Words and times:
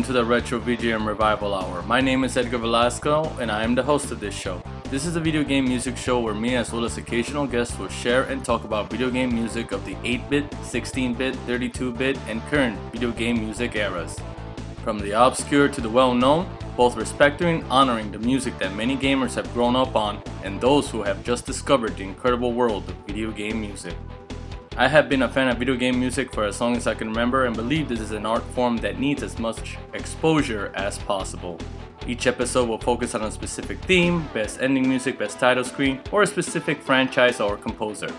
welcome 0.00 0.14
to 0.14 0.18
the 0.18 0.24
Retro 0.24 0.58
VGM 0.58 1.06
Revival 1.06 1.54
Hour. 1.54 1.82
My 1.82 2.00
name 2.00 2.24
is 2.24 2.34
Edgar 2.34 2.56
Velasco 2.56 3.30
and 3.38 3.50
I 3.50 3.64
am 3.64 3.74
the 3.74 3.82
host 3.82 4.10
of 4.10 4.18
this 4.18 4.34
show. 4.34 4.62
This 4.84 5.04
is 5.04 5.14
a 5.14 5.20
video 5.20 5.44
game 5.44 5.66
music 5.66 5.94
show 5.94 6.20
where 6.20 6.32
me 6.32 6.56
as 6.56 6.72
well 6.72 6.86
as 6.86 6.96
occasional 6.96 7.46
guests 7.46 7.78
will 7.78 7.90
share 7.90 8.22
and 8.22 8.42
talk 8.42 8.64
about 8.64 8.88
video 8.88 9.10
game 9.10 9.28
music 9.34 9.72
of 9.72 9.84
the 9.84 9.94
8-bit, 9.96 10.50
16-bit, 10.52 11.34
32-bit, 11.46 12.16
and 12.28 12.40
current 12.46 12.78
video 12.92 13.10
game 13.10 13.40
music 13.40 13.76
eras. 13.76 14.18
From 14.84 15.00
the 15.00 15.10
obscure 15.10 15.68
to 15.68 15.82
the 15.82 15.90
well-known, 15.90 16.48
both 16.78 16.96
respecting 16.96 17.60
and 17.60 17.64
honoring 17.70 18.10
the 18.10 18.20
music 18.20 18.58
that 18.58 18.74
many 18.74 18.96
gamers 18.96 19.34
have 19.34 19.52
grown 19.52 19.76
up 19.76 19.96
on 19.96 20.22
and 20.44 20.58
those 20.62 20.88
who 20.88 21.02
have 21.02 21.22
just 21.24 21.44
discovered 21.44 21.98
the 21.98 22.04
incredible 22.04 22.54
world 22.54 22.88
of 22.88 22.94
video 23.06 23.30
game 23.32 23.60
music. 23.60 23.96
I 24.80 24.88
have 24.88 25.10
been 25.10 25.20
a 25.20 25.28
fan 25.28 25.48
of 25.48 25.58
video 25.58 25.76
game 25.76 26.00
music 26.00 26.32
for 26.32 26.44
as 26.44 26.58
long 26.58 26.74
as 26.74 26.86
I 26.86 26.94
can 26.94 27.08
remember 27.08 27.44
and 27.44 27.54
believe 27.54 27.86
this 27.86 28.00
is 28.00 28.12
an 28.12 28.24
art 28.24 28.42
form 28.54 28.78
that 28.78 28.98
needs 28.98 29.22
as 29.22 29.38
much 29.38 29.76
exposure 29.92 30.72
as 30.74 30.96
possible. 31.00 31.58
Each 32.06 32.26
episode 32.26 32.66
will 32.66 32.78
focus 32.78 33.14
on 33.14 33.22
a 33.22 33.30
specific 33.30 33.78
theme, 33.80 34.26
best 34.32 34.62
ending 34.62 34.88
music, 34.88 35.18
best 35.18 35.38
title 35.38 35.64
screen, 35.64 36.00
or 36.10 36.22
a 36.22 36.26
specific 36.26 36.80
franchise 36.80 37.40
or 37.40 37.58
composer. 37.58 38.10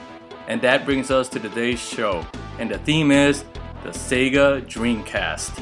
And 0.48 0.62
that 0.62 0.86
brings 0.86 1.10
us 1.10 1.30
to 1.30 1.40
today's 1.40 1.80
show, 1.80 2.24
and 2.60 2.70
the 2.70 2.78
theme 2.78 3.10
is 3.10 3.44
the 3.82 3.90
Sega 3.90 4.62
Dreamcast. 4.68 5.58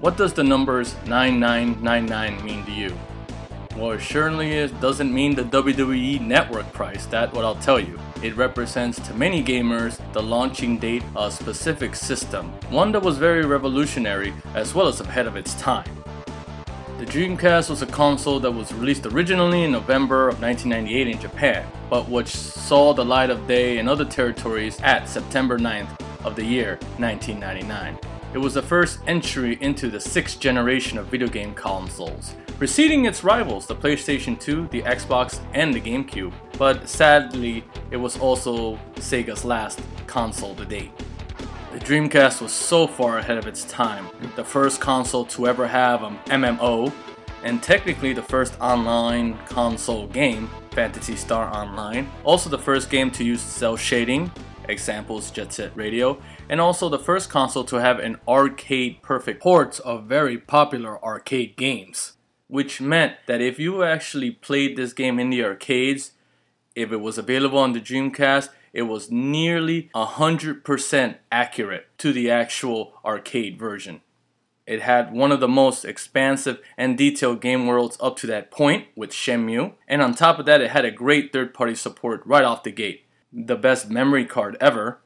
What 0.00 0.18
does 0.18 0.34
the 0.34 0.44
numbers 0.44 0.94
9999 1.06 2.44
mean 2.44 2.66
to 2.66 2.72
you? 2.72 2.94
Well, 3.78 3.92
it 3.92 4.04
is, 4.52 4.72
doesn't 4.72 5.10
mean 5.10 5.34
the 5.36 5.44
WWE 5.44 6.20
network 6.20 6.70
price, 6.74 7.06
that's 7.06 7.32
what 7.32 7.46
I'll 7.46 7.54
tell 7.54 7.80
you. 7.80 7.98
It 8.20 8.36
represents 8.36 8.98
to 9.06 9.14
many 9.14 9.44
gamers 9.44 10.00
the 10.12 10.20
launching 10.20 10.78
date 10.78 11.04
of 11.14 11.28
a 11.28 11.30
specific 11.30 11.94
system, 11.94 12.50
one 12.68 12.90
that 12.90 13.02
was 13.02 13.16
very 13.16 13.44
revolutionary 13.46 14.34
as 14.54 14.74
well 14.74 14.88
as 14.88 15.00
ahead 15.00 15.28
of 15.28 15.36
its 15.36 15.54
time. 15.54 15.88
The 16.98 17.06
Dreamcast 17.06 17.70
was 17.70 17.82
a 17.82 17.86
console 17.86 18.40
that 18.40 18.50
was 18.50 18.74
released 18.74 19.06
originally 19.06 19.62
in 19.62 19.70
November 19.70 20.28
of 20.28 20.42
1998 20.42 21.14
in 21.14 21.20
Japan, 21.20 21.64
but 21.88 22.08
which 22.08 22.26
saw 22.34 22.92
the 22.92 23.04
light 23.04 23.30
of 23.30 23.46
day 23.46 23.78
in 23.78 23.86
other 23.86 24.04
territories 24.04 24.80
at 24.82 25.08
September 25.08 25.56
9th 25.56 26.00
of 26.24 26.34
the 26.34 26.44
year 26.44 26.76
1999. 26.96 28.17
It 28.34 28.38
was 28.38 28.52
the 28.54 28.62
first 28.62 29.00
entry 29.06 29.56
into 29.62 29.88
the 29.88 29.98
sixth 29.98 30.38
generation 30.38 30.98
of 30.98 31.06
video 31.06 31.28
game 31.28 31.54
consoles, 31.54 32.34
preceding 32.58 33.06
its 33.06 33.24
rivals, 33.24 33.66
the 33.66 33.74
PlayStation 33.74 34.38
2, 34.38 34.68
the 34.70 34.82
Xbox, 34.82 35.40
and 35.54 35.72
the 35.72 35.80
GameCube. 35.80 36.34
But 36.58 36.86
sadly, 36.86 37.64
it 37.90 37.96
was 37.96 38.18
also 38.18 38.78
Sega's 38.96 39.46
last 39.46 39.80
console 40.06 40.54
to 40.56 40.66
date. 40.66 40.90
The 41.72 41.80
Dreamcast 41.80 42.42
was 42.42 42.52
so 42.52 42.86
far 42.86 43.16
ahead 43.16 43.38
of 43.38 43.46
its 43.46 43.64
time, 43.64 44.06
the 44.36 44.44
first 44.44 44.78
console 44.78 45.24
to 45.26 45.46
ever 45.46 45.66
have 45.66 46.02
an 46.02 46.18
MMO, 46.26 46.92
and 47.44 47.62
technically 47.62 48.12
the 48.12 48.22
first 48.22 48.60
online 48.60 49.38
console 49.46 50.06
game, 50.08 50.50
Phantasy 50.72 51.16
Star 51.16 51.48
Online, 51.56 52.10
also 52.24 52.50
the 52.50 52.58
first 52.58 52.90
game 52.90 53.10
to 53.12 53.24
use 53.24 53.40
cell 53.40 53.76
shading, 53.76 54.30
examples 54.68 55.30
Jet 55.30 55.52
Set 55.52 55.76
Radio, 55.76 56.20
and 56.48 56.60
also 56.60 56.88
the 56.88 56.98
first 56.98 57.30
console 57.30 57.64
to 57.64 57.76
have 57.76 57.98
an 57.98 58.18
arcade 58.28 59.02
perfect 59.02 59.42
ports 59.42 59.78
of 59.80 60.04
very 60.04 60.38
popular 60.38 61.02
arcade 61.02 61.56
games. 61.56 62.12
Which 62.46 62.80
meant 62.80 63.14
that 63.26 63.40
if 63.40 63.58
you 63.58 63.82
actually 63.82 64.30
played 64.30 64.76
this 64.76 64.92
game 64.92 65.18
in 65.18 65.30
the 65.30 65.44
arcades, 65.44 66.12
if 66.74 66.92
it 66.92 67.00
was 67.00 67.18
available 67.18 67.58
on 67.58 67.72
the 67.72 67.80
Dreamcast, 67.80 68.50
it 68.72 68.82
was 68.82 69.10
nearly 69.10 69.90
100% 69.94 71.16
accurate 71.32 71.86
to 71.98 72.12
the 72.12 72.30
actual 72.30 72.94
arcade 73.04 73.58
version. 73.58 74.00
It 74.66 74.82
had 74.82 75.12
one 75.12 75.32
of 75.32 75.40
the 75.40 75.48
most 75.48 75.86
expansive 75.86 76.60
and 76.76 76.98
detailed 76.98 77.40
game 77.40 77.66
worlds 77.66 77.96
up 78.00 78.16
to 78.18 78.26
that 78.26 78.50
point 78.50 78.86
with 78.94 79.10
Shenmue, 79.10 79.72
and 79.88 80.02
on 80.02 80.14
top 80.14 80.38
of 80.38 80.44
that, 80.44 80.60
it 80.60 80.70
had 80.70 80.84
a 80.84 80.90
great 80.90 81.32
third 81.32 81.54
party 81.54 81.74
support 81.74 82.22
right 82.26 82.44
off 82.44 82.62
the 82.62 82.70
gate. 82.70 83.06
The 83.32 83.56
best 83.56 83.90
memory 83.90 84.24
card 84.24 84.56
ever, 84.60 85.00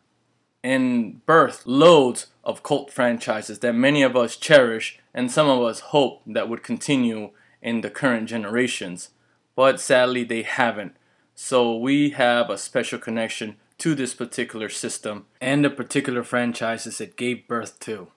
and 0.62 1.21
birthed 1.27 1.62
loads 1.65 2.28
of 2.44 2.62
cult 2.62 2.93
franchises 2.93 3.59
that 3.60 3.75
many 3.75 4.03
of 4.03 4.16
us 4.16 4.37
cherish 4.37 4.99
and 5.12 5.31
some 5.31 5.49
of 5.49 5.60
us 5.62 5.81
hope 5.81 6.22
that 6.27 6.49
would 6.49 6.62
continue 6.62 7.31
in 7.60 7.81
the 7.81 7.91
current 7.91 8.28
generations. 8.28 9.10
But 9.55 9.81
sadly, 9.81 10.25
they 10.25 10.43
haven't. 10.43 10.97
So 11.34 11.77
we 11.77 12.10
have 12.10 12.50
a 12.50 12.59
special 12.59 12.99
connection 12.99 13.56
to 13.78 13.94
this 13.94 14.15
particular 14.15 14.69
system 14.69 15.27
and 15.41 15.65
the 15.65 15.71
particular 15.71 16.22
franchises 16.22 17.00
it 17.00 17.16
gave 17.16 17.49
birth 17.49 17.81
to. 17.81 18.09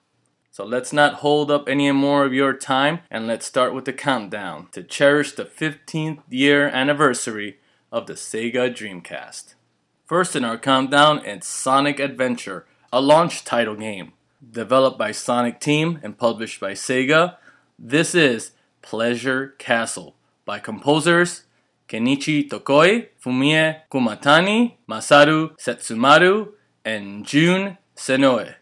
So 0.50 0.64
let's 0.64 0.92
not 0.92 1.14
hold 1.14 1.50
up 1.50 1.68
any 1.68 1.90
more 1.92 2.24
of 2.24 2.32
your 2.32 2.54
time 2.54 3.00
and 3.10 3.26
let's 3.26 3.44
start 3.44 3.74
with 3.74 3.84
the 3.84 3.92
countdown 3.92 4.68
to 4.72 4.82
cherish 4.82 5.32
the 5.32 5.44
15th 5.44 6.22
year 6.30 6.68
anniversary 6.68 7.58
of 7.92 8.06
the 8.06 8.14
Sega 8.14 8.74
Dreamcast. 8.74 9.55
First 10.06 10.36
in 10.36 10.44
our 10.44 10.56
countdown 10.56 11.24
is 11.24 11.44
Sonic 11.44 11.98
Adventure, 11.98 12.64
a 12.92 13.00
launch 13.00 13.44
title 13.44 13.74
game. 13.74 14.12
Developed 14.48 14.96
by 14.96 15.10
Sonic 15.10 15.58
Team 15.58 15.98
and 16.00 16.16
published 16.16 16.60
by 16.60 16.74
Sega, 16.74 17.38
this 17.76 18.14
is 18.14 18.52
Pleasure 18.82 19.56
Castle 19.58 20.14
by 20.44 20.60
composers 20.60 21.42
Kenichi 21.88 22.48
Tokoi, 22.48 23.08
Fumie 23.20 23.80
Kumatani, 23.90 24.74
Masaru 24.88 25.58
Setsumaru, 25.58 26.52
and 26.84 27.26
Jun 27.26 27.76
Senoue. 27.96 28.54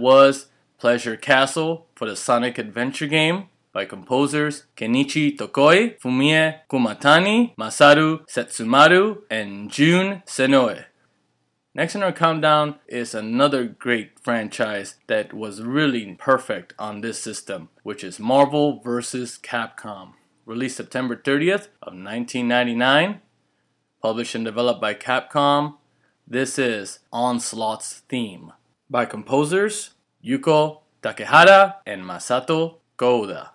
Was 0.00 0.46
Pleasure 0.78 1.16
Castle 1.16 1.86
for 1.94 2.08
the 2.08 2.16
Sonic 2.16 2.56
Adventure 2.56 3.06
game. 3.06 3.48
by 3.72 3.84
composers 3.84 4.64
Kenichi 4.76 5.36
Tokoi, 5.36 5.96
Fumie 6.00 6.58
Kumatani, 6.68 7.54
Masaru 7.56 8.26
Setsumaru, 8.26 9.18
and 9.30 9.70
Jun 9.70 10.22
Senoue. 10.26 10.86
Next 11.72 11.94
in 11.94 12.02
our 12.02 12.12
countdown 12.12 12.76
is 12.88 13.14
another 13.14 13.64
great 13.64 14.18
franchise 14.18 14.96
that 15.06 15.32
was 15.32 15.62
really 15.62 16.16
perfect 16.18 16.74
on 16.80 17.00
this 17.00 17.22
system, 17.22 17.68
which 17.84 18.02
is 18.02 18.18
Marvel 18.18 18.80
vs. 18.80 19.38
Capcom. 19.40 20.14
Released 20.46 20.78
September 20.78 21.14
30th 21.14 21.68
of 21.80 21.92
1999, 21.94 23.20
published 24.02 24.34
and 24.34 24.44
developed 24.44 24.80
by 24.80 24.94
Capcom. 24.94 25.76
This 26.26 26.58
is 26.58 26.98
Onslaught's 27.12 28.00
theme 28.08 28.52
by 28.90 29.06
composers 29.06 29.94
Yuko 30.24 30.80
Takehara 31.00 31.76
and 31.86 32.02
Masato 32.02 32.78
Kouda. 32.98 33.50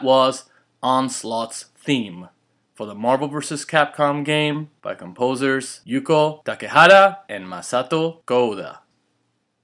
That 0.00 0.06
was 0.06 0.44
Onslaught's 0.82 1.66
theme 1.76 2.28
for 2.74 2.86
the 2.86 2.94
Marvel 2.94 3.28
vs. 3.28 3.66
Capcom 3.66 4.24
game 4.24 4.70
by 4.80 4.94
composers 4.94 5.80
Yuko 5.86 6.42
Takehara 6.44 7.18
and 7.28 7.44
Masato 7.44 8.22
Kouda. 8.24 8.78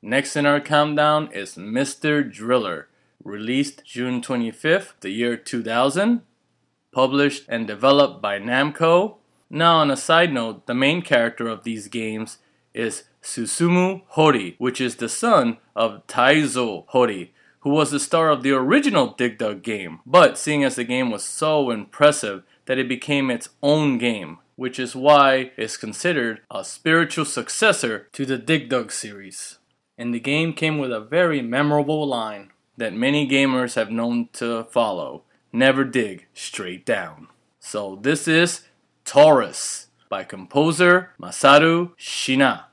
Next 0.03 0.37
in 0.37 0.45
our 0.45 0.61
countdown 0.61 1.31
is 1.33 1.55
Mr. 1.55 2.31
Driller, 2.31 2.89
released 3.25 3.85
June 3.85 4.21
25th, 4.21 4.93
the 5.01 5.09
year 5.09 5.37
2000, 5.39 6.21
published 6.93 7.45
and 7.49 7.67
developed 7.67 8.21
by 8.21 8.39
Namco. 8.39 9.17
Now, 9.49 9.79
on 9.79 9.91
a 9.91 9.97
side 9.97 10.33
note, 10.33 10.67
the 10.67 10.75
main 10.75 11.01
character 11.01 11.49
of 11.49 11.65
these 11.65 11.89
games 11.89 12.39
is 12.75 13.05
Susumu 13.23 14.03
Hori, 14.09 14.55
which 14.59 14.83
is 14.83 14.97
the 14.97 15.09
son 15.09 15.57
of 15.75 16.07
Taizo 16.07 16.85
Hori, 16.89 17.33
who 17.67 17.73
was 17.73 17.91
the 17.91 17.99
star 17.99 18.31
of 18.31 18.45
the 18.45 18.53
original 18.53 19.09
Dig 19.09 19.39
Dug 19.39 19.61
game. 19.61 19.99
But 20.07 20.39
seeing 20.39 20.63
as 20.63 20.77
the 20.77 20.85
game 20.85 21.11
was 21.11 21.25
so 21.25 21.73
impressive 21.73 22.45
that 22.67 22.79
it 22.79 22.89
became 22.89 23.29
its 23.29 23.49
own 23.61 23.99
game, 23.99 24.39
which 24.55 24.79
is 24.79 24.95
why 24.95 25.51
it's 25.57 25.77
considered 25.77 26.43
a 26.49 26.63
spiritual 26.63 27.25
successor 27.25 28.07
to 28.13 28.25
the 28.25 28.39
Dig 28.39 28.69
Dug 28.69 28.93
series. 28.93 29.59
And 29.99 30.15
the 30.15 30.21
game 30.21 30.53
came 30.53 30.79
with 30.79 30.93
a 30.93 31.01
very 31.01 31.43
memorable 31.43 32.07
line 32.07 32.53
that 32.77 32.95
many 32.95 33.29
gamers 33.29 33.75
have 33.75 33.91
known 33.91 34.29
to 34.35 34.63
follow 34.71 35.25
never 35.53 35.83
dig 35.83 36.27
straight 36.35 36.87
down. 36.87 37.27
So 37.59 37.99
this 38.01 38.29
is 38.29 38.61
Taurus 39.05 39.89
by 40.09 40.23
composer 40.23 41.11
Masaru 41.21 41.97
Shina. 41.99 42.66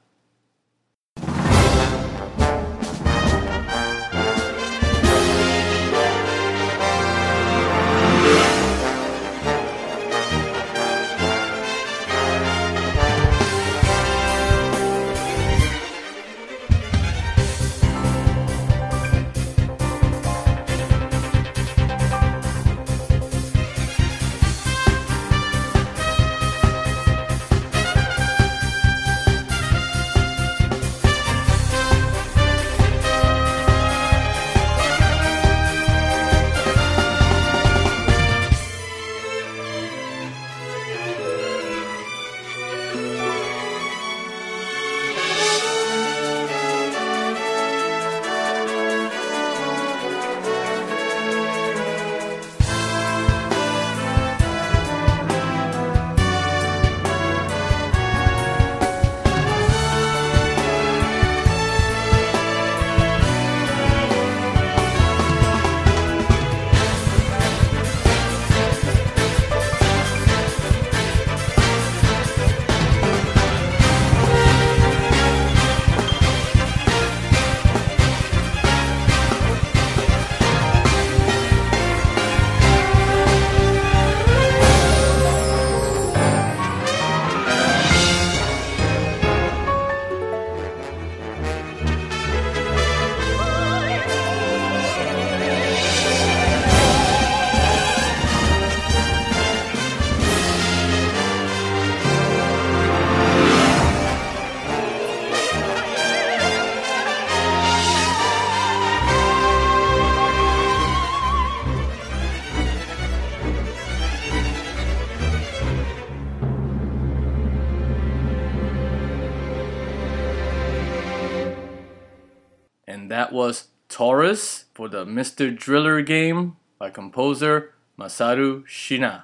That 123.23 123.31
was 123.31 123.69
Taurus 123.87 124.65
for 124.73 124.89
the 124.89 125.05
Mr. 125.05 125.57
Driller 125.57 126.01
game 126.01 126.57
by 126.77 126.89
composer 126.89 127.73
Masaru 127.97 128.65
Shina. 128.65 129.23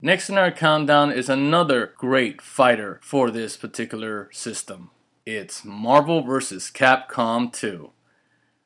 Next 0.00 0.30
in 0.30 0.38
our 0.38 0.50
countdown 0.50 1.12
is 1.12 1.28
another 1.28 1.92
great 1.98 2.40
fighter 2.40 2.98
for 3.02 3.30
this 3.30 3.58
particular 3.58 4.30
system. 4.32 4.88
It's 5.26 5.66
Marvel 5.66 6.22
vs. 6.22 6.70
Capcom 6.70 7.52
2. 7.52 7.90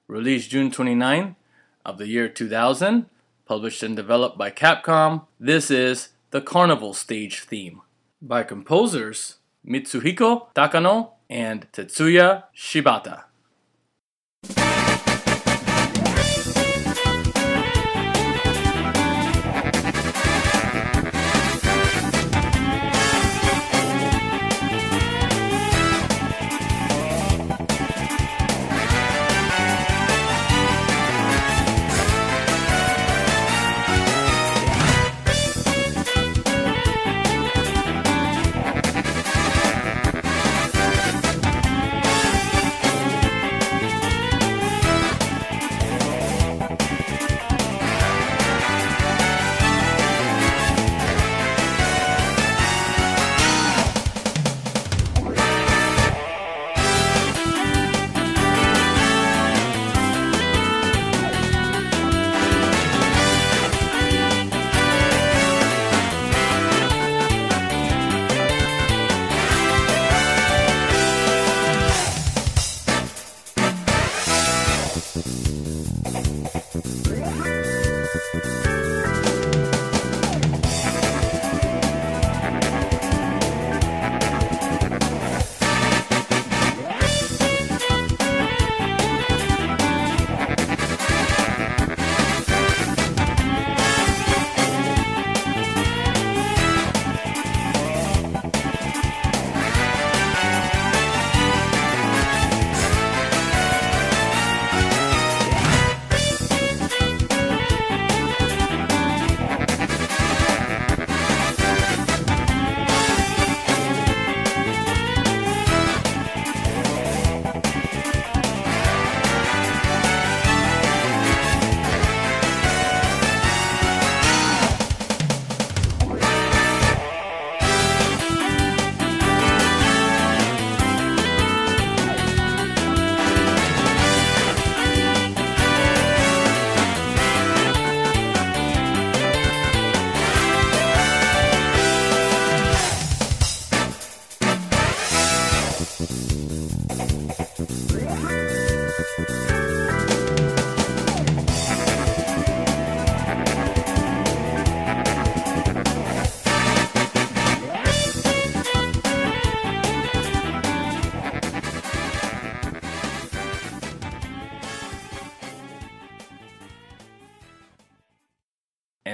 Released 0.06 0.50
June 0.50 0.70
29 0.70 1.34
of 1.84 1.98
the 1.98 2.06
year 2.06 2.28
2000, 2.28 3.06
published 3.46 3.82
and 3.82 3.96
developed 3.96 4.38
by 4.38 4.52
Capcom, 4.52 5.26
this 5.40 5.68
is 5.72 6.10
the 6.30 6.40
Carnival 6.40 6.94
Stage 6.94 7.40
theme 7.40 7.80
by 8.22 8.44
composers 8.44 9.38
Mitsuhiko 9.66 10.54
Takano 10.54 11.14
and 11.28 11.66
Tetsuya 11.72 12.44
Shibata. 12.56 13.24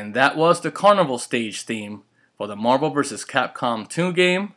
And 0.07 0.15
that 0.15 0.37
was 0.37 0.61
the 0.61 0.71
Carnival 0.71 1.19
Stage 1.19 1.63
theme 1.63 2.05
for 2.39 2.47
the 2.47 2.55
Marvel 2.55 2.91
vs. 2.91 3.25
Capcom 3.25 3.89
2 3.89 4.13
game 4.13 4.55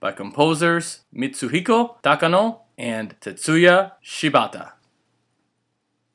by 0.00 0.12
composers 0.12 1.00
Mitsuhiko 1.16 1.94
Takano 2.02 2.58
and 2.76 3.18
Tetsuya 3.18 3.92
Shibata. 4.04 4.72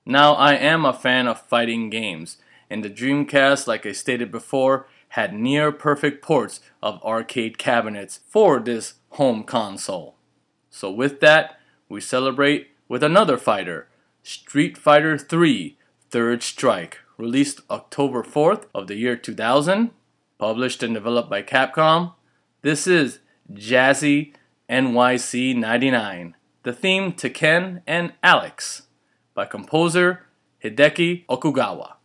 Now, 0.06 0.36
I 0.36 0.54
am 0.54 0.86
a 0.86 0.94
fan 0.94 1.26
of 1.26 1.42
fighting 1.42 1.90
games, 1.90 2.38
and 2.70 2.86
the 2.86 2.90
Dreamcast, 2.92 3.66
like 3.66 3.84
I 3.88 3.94
stated 3.94 4.32
before, 4.32 4.86
had 5.10 5.34
near 5.34 5.72
perfect 5.72 6.22
ports 6.22 6.60
of 6.84 7.04
arcade 7.04 7.58
cabinets 7.58 8.20
for 8.28 8.60
this 8.60 8.94
home 9.14 9.44
console. 9.44 10.18
So, 10.70 10.92
with 10.92 11.20
that, 11.22 11.60
we 11.90 12.00
celebrate 12.00 12.68
with 12.88 13.02
another 13.02 13.40
fighter 13.40 13.88
Street 14.22 14.78
Fighter 14.78 15.18
3 15.18 15.76
Third 16.12 16.44
Strike, 16.44 17.00
released 17.18 17.62
October 17.70 18.24
4th 18.24 18.66
of 18.74 18.88
the 18.88 18.96
year 18.96 19.16
2000, 19.16 19.92
published 20.38 20.84
and 20.84 20.94
developed 20.94 21.30
by 21.30 21.42
Capcom. 21.42 22.14
This 22.62 22.88
is 22.88 23.20
Jazzy 23.52 24.34
NYC 24.70 25.56
99, 25.56 26.36
the 26.64 26.74
theme 26.74 27.14
to 27.14 27.30
Ken 27.30 27.82
and 27.88 28.14
Alex 28.22 28.84
by 29.34 29.46
composer 29.46 30.26
Hideki 30.64 31.26
Okugawa. 31.28 31.97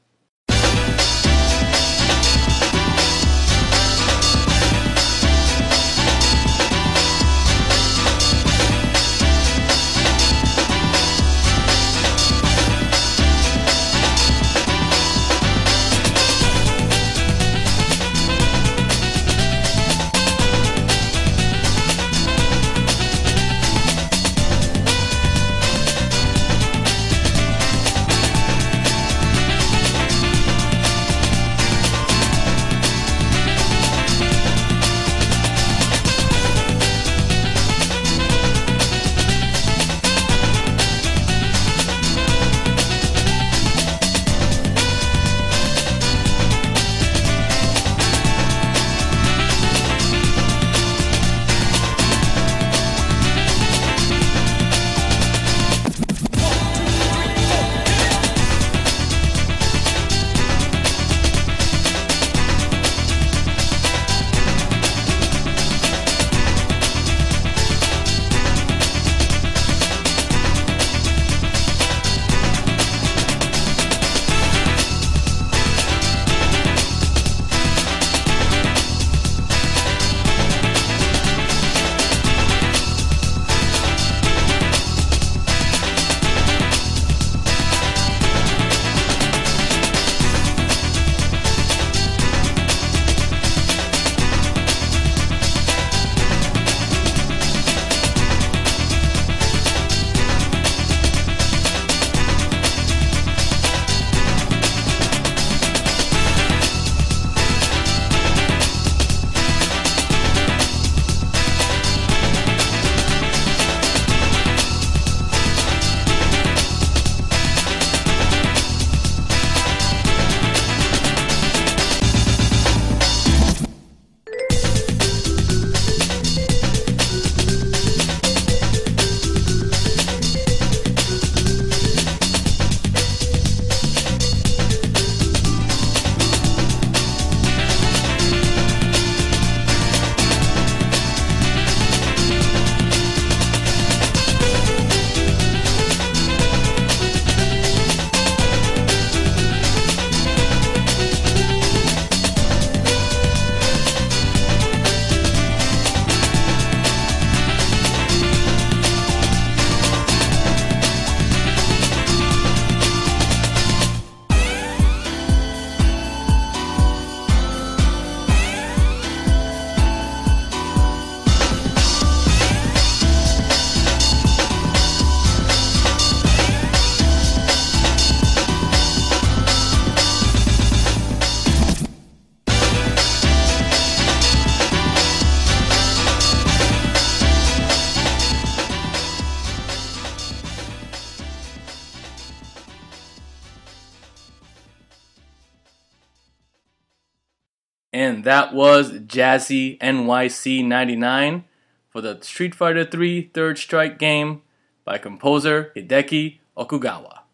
That 198.32 198.54
was 198.54 198.92
Jazzy 198.92 199.78
NYC 199.80 200.64
99 200.64 201.44
for 201.90 202.00
the 202.00 202.18
Street 202.22 202.54
Fighter 202.54 202.82
3 202.82 203.30
Third 203.34 203.58
Strike 203.58 203.98
game 203.98 204.40
by 204.86 204.96
composer 204.96 205.70
Hideki 205.76 206.38
Okugawa. 206.56 207.24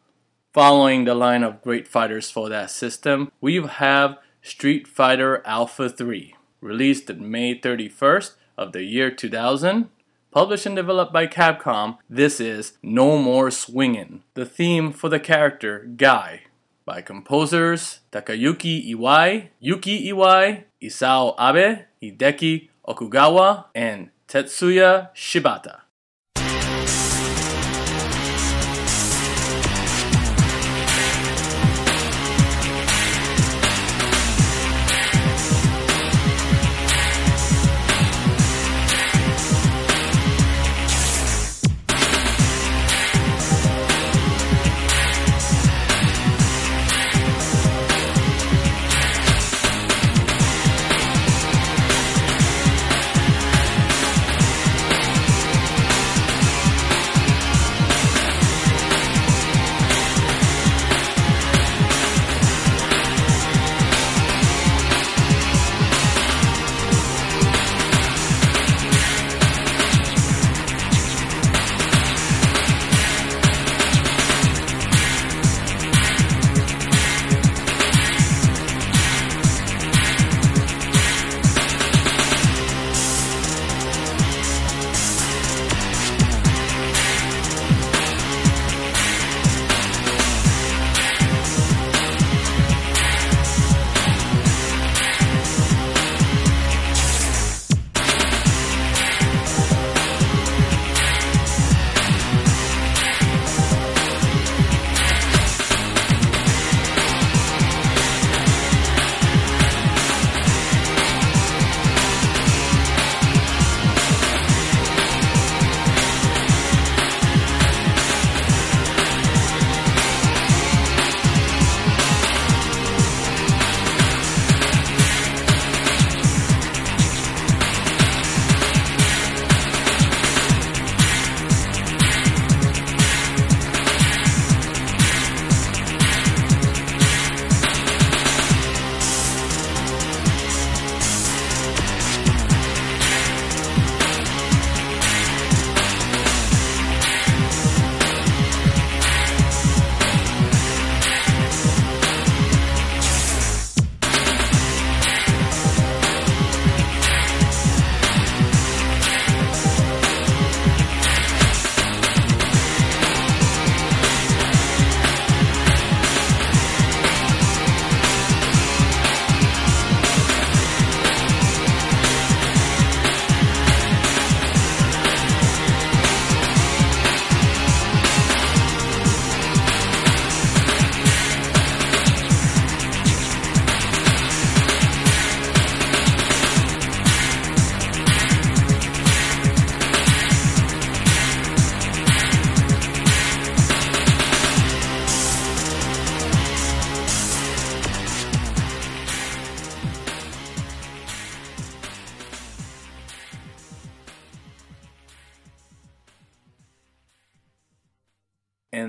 Following 0.53 1.05
the 1.05 1.15
line 1.15 1.45
of 1.45 1.63
great 1.63 1.87
fighters 1.87 2.33
for 2.33 2.49
that 2.49 2.73
system, 2.73 3.31
we 3.41 3.63
have 3.65 4.19
Street 4.43 4.89
Fighter 4.89 5.41
Alpha 5.47 5.89
3, 5.89 6.35
released 6.61 7.09
on 7.09 7.31
May 7.31 7.57
31st 7.57 8.33
of 8.57 8.73
the 8.73 8.83
year 8.83 9.09
2000. 9.09 9.91
Published 10.33 10.67
and 10.67 10.75
developed 10.75 11.13
by 11.13 11.29
Capcom, 11.29 11.99
this 12.11 12.41
is 12.41 12.77
No 12.83 13.19
More 13.19 13.53
Swingin', 13.53 14.23
the 14.35 14.45
theme 14.45 14.91
for 14.91 15.09
the 15.09 15.21
character 15.21 15.89
Guy, 15.97 16.41
by 16.89 17.03
composers 17.03 18.01
Takayuki 18.11 18.89
Iwai, 18.95 19.49
Yuki 19.61 20.11
Iwai, 20.11 20.65
Isao 20.83 21.35
Abe, 21.37 21.85
Hideki 22.03 22.71
Okugawa, 22.89 23.67
and 23.75 24.09
Tetsuya 24.27 25.11
Shibata. 25.15 25.88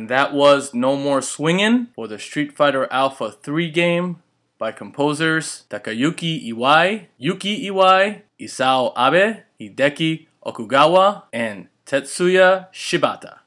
That 0.10 0.34
was 0.34 0.74
No 0.74 0.96
More 0.96 1.22
Swingin' 1.22 1.90
for 1.94 2.08
the 2.08 2.18
Street 2.18 2.52
Fighter 2.52 2.88
Alpha 2.90 3.32
3 3.32 3.70
game 3.70 4.24
by 4.58 4.72
composers 4.72 5.66
Takayuki 5.70 6.52
Iwai, 6.52 7.06
Yuki 7.20 7.70
Iwai, 7.70 8.24
Isao 8.40 8.92
Abe, 8.98 9.44
Hideki 9.62 10.26
Okugawa, 10.44 11.26
and 11.32 11.68
Tetsuya 11.86 12.74
Shibata. 12.74 13.42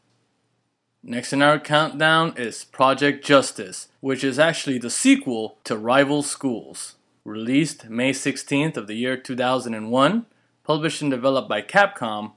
Next 1.03 1.33
in 1.33 1.43
our 1.43 1.59
countdown 1.59 2.35
is 2.37 2.65
Project 2.65 3.27
Justice, 3.27 3.89
which 3.99 4.23
is 4.23 4.39
actually 4.39 4.79
the 4.79 4.89
sequel 4.89 5.59
to 5.65 5.77
Rival 5.77 6.23
Schools. 6.23 6.95
Released 7.25 7.89
May 7.91 8.13
16th 8.13 8.77
of 8.77 8.87
the 8.87 8.95
year 8.95 9.17
2001, 9.17 10.27
published 10.63 11.03
and 11.03 11.11
developed 11.11 11.49
by 11.49 11.61
Capcom, 11.61 12.35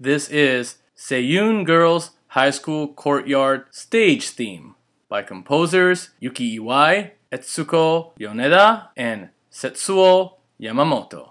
this 0.00 0.28
is 0.28 0.78
Seiyun 0.96 1.64
Girls 1.64 2.10
High 2.34 2.50
School 2.50 2.94
Courtyard 2.94 3.64
Stage 3.72 4.28
Theme 4.28 4.76
by 5.08 5.20
composers 5.22 6.10
Yuki 6.20 6.60
Iwai, 6.60 7.10
Etsuko 7.32 8.12
Yoneda, 8.20 8.90
and 8.96 9.30
Setsuo 9.50 10.34
Yamamoto. 10.60 11.29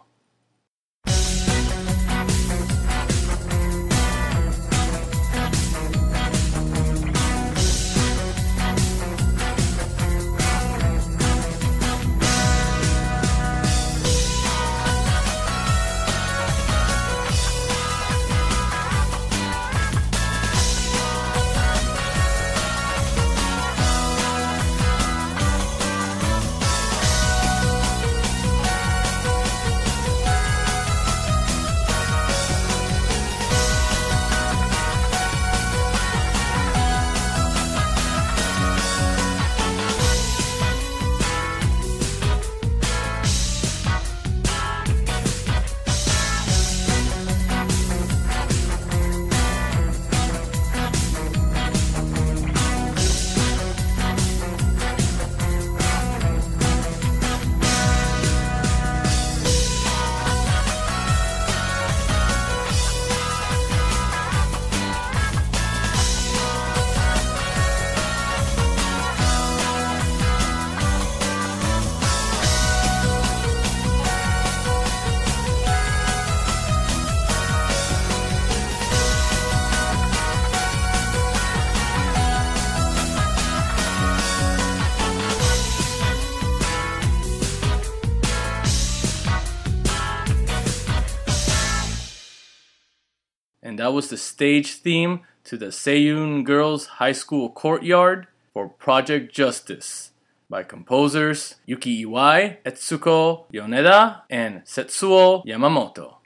That 93.90 93.96
was 93.96 94.10
the 94.10 94.18
stage 94.18 94.76
theme 94.76 95.22
to 95.46 95.58
the 95.58 95.72
Seiyun 95.72 96.44
Girls 96.44 96.86
High 97.02 97.12
School 97.12 97.50
Courtyard 97.50 98.28
for 98.54 98.70
Project 98.70 99.34
Justice 99.34 100.12
by 100.48 100.62
composers 100.62 101.56
Yuki 101.66 102.06
Iwai, 102.06 102.58
Etsuko 102.64 103.46
Yoneda, 103.52 104.22
and 104.30 104.64
Setsuo 104.64 105.44
Yamamoto. 105.44 106.18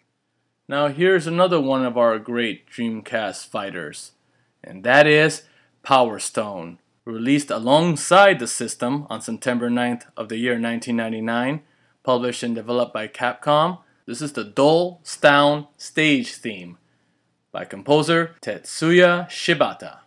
Now, 0.67 0.89
here's 0.89 1.25
another 1.25 1.61
one 1.61 1.85
of 1.85 1.97
our 1.97 2.19
great 2.19 2.69
Dreamcast 2.69 3.47
fighters, 3.47 4.11
and 4.61 4.83
that 4.83 5.07
is 5.07 5.43
Power 5.83 6.19
Stone. 6.19 6.79
Released 7.05 7.49
alongside 7.49 8.39
the 8.39 8.47
system 8.47 9.07
on 9.09 9.21
September 9.21 9.69
9th 9.69 10.03
of 10.17 10.27
the 10.27 10.35
year 10.35 10.59
1999, 10.59 11.61
published 12.03 12.43
and 12.43 12.55
developed 12.55 12.93
by 12.93 13.07
Capcom, 13.07 13.77
this 14.05 14.21
is 14.21 14.33
the 14.33 14.43
Dullstown 14.43 15.67
stage 15.77 16.33
theme 16.35 16.77
by 17.53 17.63
composer 17.63 18.31
Tetsuya 18.41 19.29
Shibata. 19.29 20.02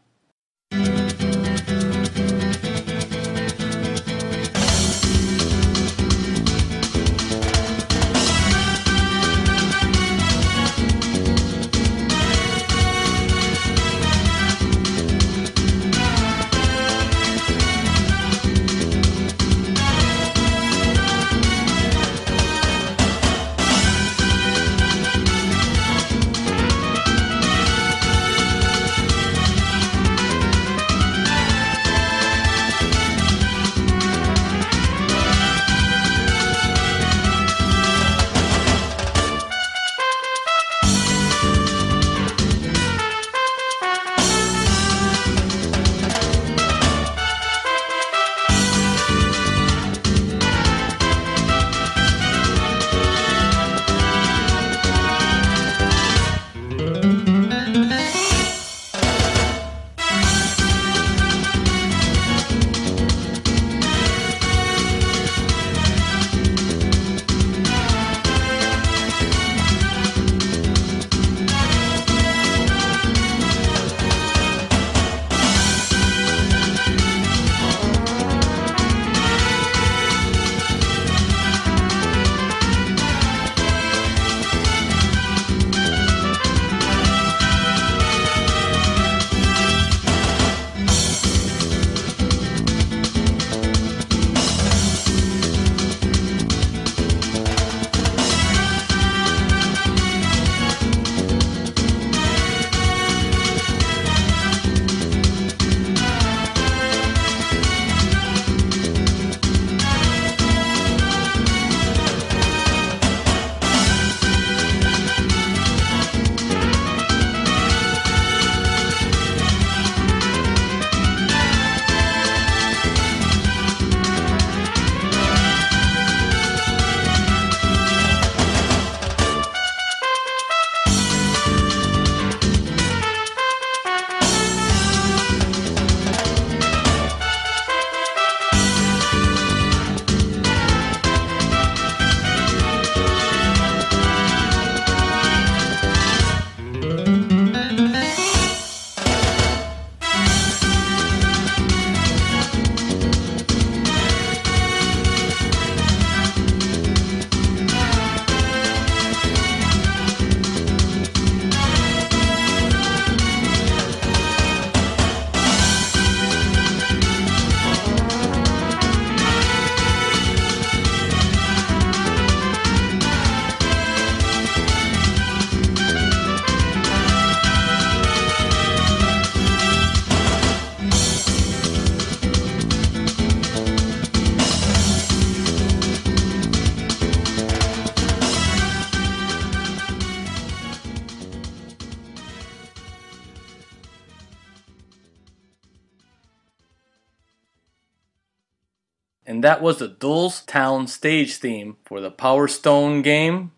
And 199.28 199.42
that 199.42 199.60
was 199.60 199.78
the 199.78 199.88
Dullstown 199.88 200.88
stage 200.88 201.38
theme 201.38 201.76
for 201.84 202.00
the 202.00 202.12
Power 202.12 202.46
Stone 202.46 203.02
game 203.02 203.50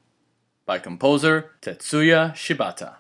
by 0.65 0.79
composer 0.79 1.51
Tetsuya 1.61 2.33
Shibata. 2.33 2.97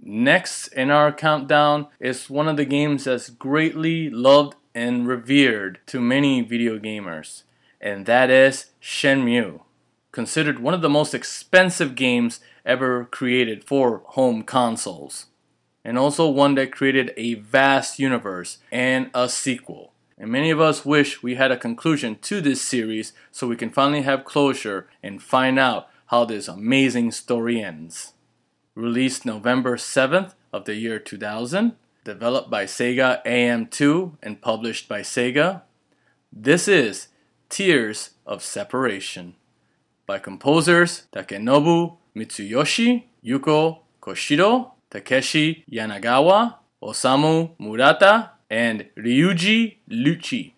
Next 0.00 0.66
in 0.68 0.90
our 0.90 1.12
countdown 1.12 1.86
is 2.00 2.28
one 2.28 2.48
of 2.48 2.56
the 2.56 2.64
games 2.64 3.04
that's 3.04 3.30
greatly 3.30 4.10
loved 4.10 4.56
and 4.74 5.06
revered 5.06 5.78
to 5.86 6.00
many 6.00 6.40
video 6.40 6.80
gamers, 6.80 7.44
and 7.80 8.06
that 8.06 8.28
is 8.28 8.70
Shenmue. 8.82 9.60
Considered 10.10 10.58
one 10.58 10.74
of 10.74 10.82
the 10.82 10.88
most 10.88 11.14
expensive 11.14 11.94
games 11.94 12.40
ever 12.66 13.04
created 13.04 13.62
for 13.62 14.02
home 14.06 14.42
consoles, 14.42 15.26
and 15.84 15.96
also 15.96 16.28
one 16.28 16.56
that 16.56 16.72
created 16.72 17.14
a 17.16 17.34
vast 17.34 18.00
universe 18.00 18.58
and 18.72 19.08
a 19.14 19.28
sequel. 19.28 19.91
And 20.22 20.30
many 20.30 20.50
of 20.50 20.60
us 20.60 20.86
wish 20.86 21.20
we 21.20 21.34
had 21.34 21.50
a 21.50 21.56
conclusion 21.56 22.16
to 22.22 22.40
this 22.40 22.62
series 22.62 23.12
so 23.32 23.48
we 23.48 23.56
can 23.56 23.70
finally 23.70 24.02
have 24.02 24.24
closure 24.24 24.88
and 25.02 25.20
find 25.20 25.58
out 25.58 25.88
how 26.06 26.24
this 26.24 26.46
amazing 26.46 27.10
story 27.10 27.60
ends. 27.60 28.12
Released 28.76 29.26
November 29.26 29.76
7th 29.76 30.34
of 30.52 30.64
the 30.64 30.76
year 30.76 31.00
2000, 31.00 31.72
developed 32.04 32.48
by 32.48 32.66
Sega 32.66 33.20
AM2 33.24 34.12
and 34.22 34.40
published 34.40 34.88
by 34.88 35.00
Sega. 35.00 35.62
This 36.32 36.68
is 36.68 37.08
Tears 37.48 38.10
of 38.24 38.44
Separation 38.44 39.34
by 40.06 40.20
composers 40.20 41.08
Takenobu 41.12 41.96
Mitsuyoshi, 42.14 43.06
Yuzo 43.24 43.80
Koshiro, 44.00 44.70
Takeshi 44.88 45.64
Yanagawa, 45.68 46.58
Osamu 46.80 47.58
Murata, 47.58 48.31
and 48.52 48.84
Ryuji 48.96 49.78
Iuchi. 49.90 50.51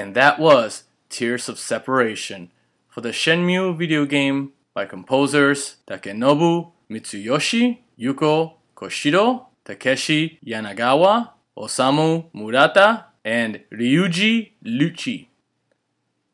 And 0.00 0.14
that 0.16 0.38
was 0.38 0.84
Tears 1.10 1.46
of 1.50 1.58
Separation 1.58 2.50
for 2.88 3.02
the 3.02 3.10
Shenmue 3.10 3.76
video 3.76 4.06
game 4.06 4.54
by 4.72 4.86
composers 4.86 5.76
Takenobu 5.86 6.70
Mitsuyoshi, 6.90 7.80
Yuzo 7.98 8.54
Koshiro, 8.74 9.44
Takeshi 9.62 10.38
Yanagawa, 10.42 11.32
Osamu 11.54 12.32
Murata, 12.32 13.08
and 13.26 13.60
Ryuji 13.70 14.52
Iuchi. 14.64 15.26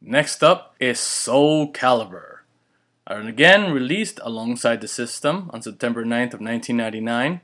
Next 0.01 0.45
up 0.45 0.77
is 0.79 1.01
Soul 1.01 1.73
Calibur. 1.73 2.43
And 3.05 3.29
again 3.29 3.73
released 3.73 4.21
alongside 4.23 4.81
the 4.81 4.87
system 4.87 5.51
on 5.53 5.61
September 5.61 6.05
9th 6.05 6.35
of 6.35 6.41
1999, 6.41 7.41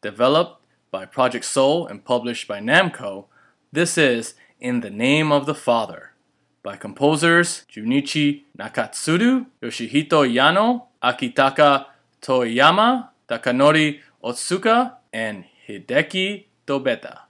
developed 0.00 0.62
by 0.90 1.04
Project 1.04 1.44
Soul 1.44 1.86
and 1.86 2.06
published 2.06 2.48
by 2.48 2.58
Namco. 2.58 3.26
This 3.70 3.98
is 3.98 4.32
In 4.60 4.80
the 4.80 4.90
Name 4.90 5.30
of 5.30 5.46
the 5.46 5.54
Father 5.54 6.14
by 6.64 6.74
composers 6.74 7.64
Junichi 7.72 8.42
Nakatsuru, 8.58 9.46
Yoshihito 9.62 10.26
Yano, 10.26 10.86
Akitaka 11.00 11.84
Toyama, 12.20 13.10
Takanori 13.28 14.00
Otsuka, 14.24 14.94
and 15.12 15.44
Hideki 15.68 16.46
Tobeta. 16.66 17.27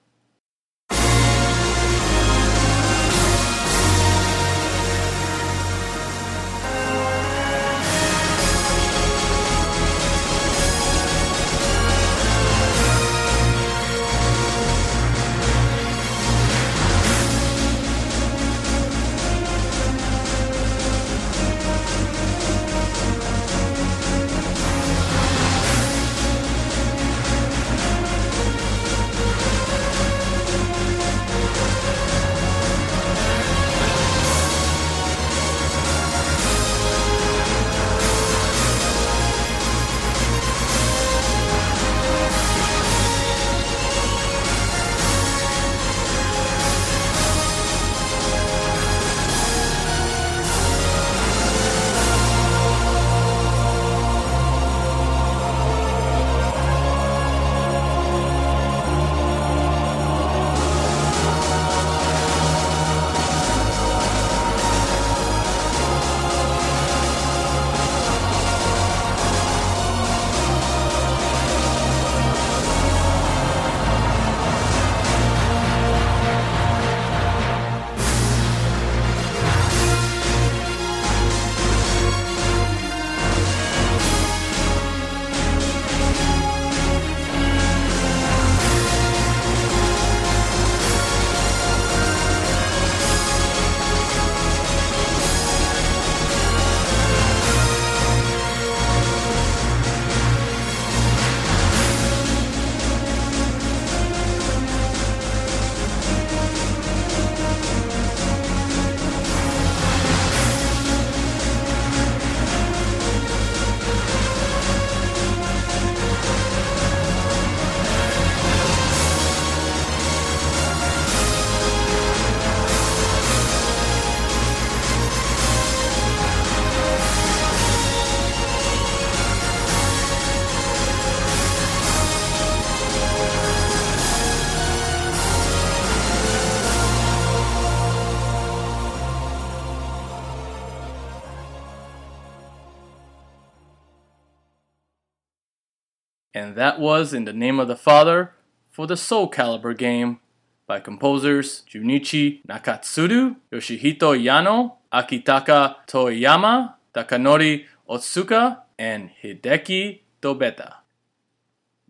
And 146.49 146.57
that 146.57 146.81
was 146.81 147.13
In 147.13 147.27
the 147.27 147.35
Name 147.35 147.61
of 147.61 147.69
the 147.69 147.77
Father 147.77 148.33
for 148.71 148.87
the 148.87 148.97
Soul 148.97 149.31
Calibur 149.31 149.77
game 149.77 150.19
by 150.67 150.81
composers 150.81 151.63
Junichi 151.71 152.41
Nakatsuru, 152.47 153.37
Yoshihito 153.53 154.19
Yano, 154.19 154.77
Akitaka 154.91 155.77
Toyama, 155.87 156.77
Takanori 156.95 157.67
Otsuka, 157.87 158.63
and 158.79 159.11
Hideki 159.23 160.01
Tobeta. 160.23 160.77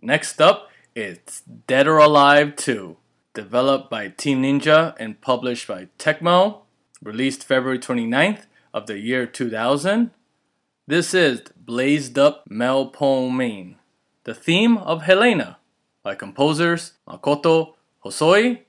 Next 0.03 0.41
up, 0.41 0.71
it's 0.93 1.43
Dead 1.69 1.87
or 1.87 1.99
Alive 1.99 2.57
2, 2.57 2.97
developed 3.35 3.89
by 3.89 4.09
Team 4.09 4.43
Ninja 4.43 4.97
and 4.99 5.21
published 5.21 5.69
by 5.69 5.87
Tecmo, 6.01 6.63
released 7.01 7.45
February 7.45 7.79
29th 7.79 8.47
of 8.75 8.89
the 8.89 8.99
year 8.99 9.25
2000. 9.25 10.11
This 10.89 11.15
is 11.15 11.43
Blazed 11.65 12.19
Up 12.19 12.43
Melpomene 12.51 13.77
the 14.29 14.35
theme 14.35 14.77
of 14.77 15.01
Helena 15.01 15.57
by 16.03 16.15
composers 16.15 16.93
Makoto 17.09 17.77
Hosoi 18.05 18.61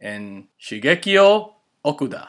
and 0.00 0.46
Shigekiyo 0.56 1.50
Okuda. 1.84 2.28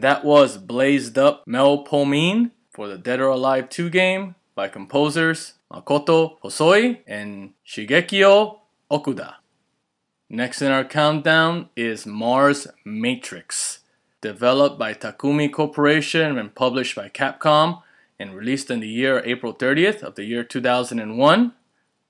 And 0.00 0.04
that 0.06 0.24
was 0.24 0.56
Blazed 0.56 1.18
Up 1.18 1.46
Mel 1.46 1.84
Melpomene 1.84 2.52
for 2.70 2.88
the 2.88 2.96
Dead 2.96 3.20
or 3.20 3.28
Alive 3.28 3.68
2 3.68 3.90
game 3.90 4.34
by 4.54 4.66
composers 4.66 5.58
Makoto 5.70 6.40
Hosoi 6.42 7.00
and 7.06 7.50
Shigekiyo 7.66 8.60
Okuda. 8.90 9.34
Next 10.30 10.62
in 10.62 10.72
our 10.72 10.84
countdown 10.84 11.68
is 11.76 12.06
Mars 12.06 12.66
Matrix, 12.82 13.80
developed 14.22 14.78
by 14.78 14.94
Takumi 14.94 15.52
Corporation 15.52 16.38
and 16.38 16.54
published 16.54 16.96
by 16.96 17.10
Capcom 17.10 17.82
and 18.18 18.34
released 18.34 18.70
in 18.70 18.80
the 18.80 18.88
year 18.88 19.20
April 19.26 19.52
30th 19.52 20.02
of 20.02 20.14
the 20.14 20.24
year 20.24 20.42
2001. 20.42 21.52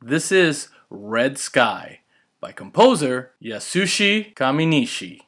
This 0.01 0.31
is 0.31 0.69
Red 0.91 1.39
Sky 1.39 2.03
by 2.41 2.53
composer 2.53 3.33
Yasushi 3.43 4.33
Kaminishi. 4.37 5.23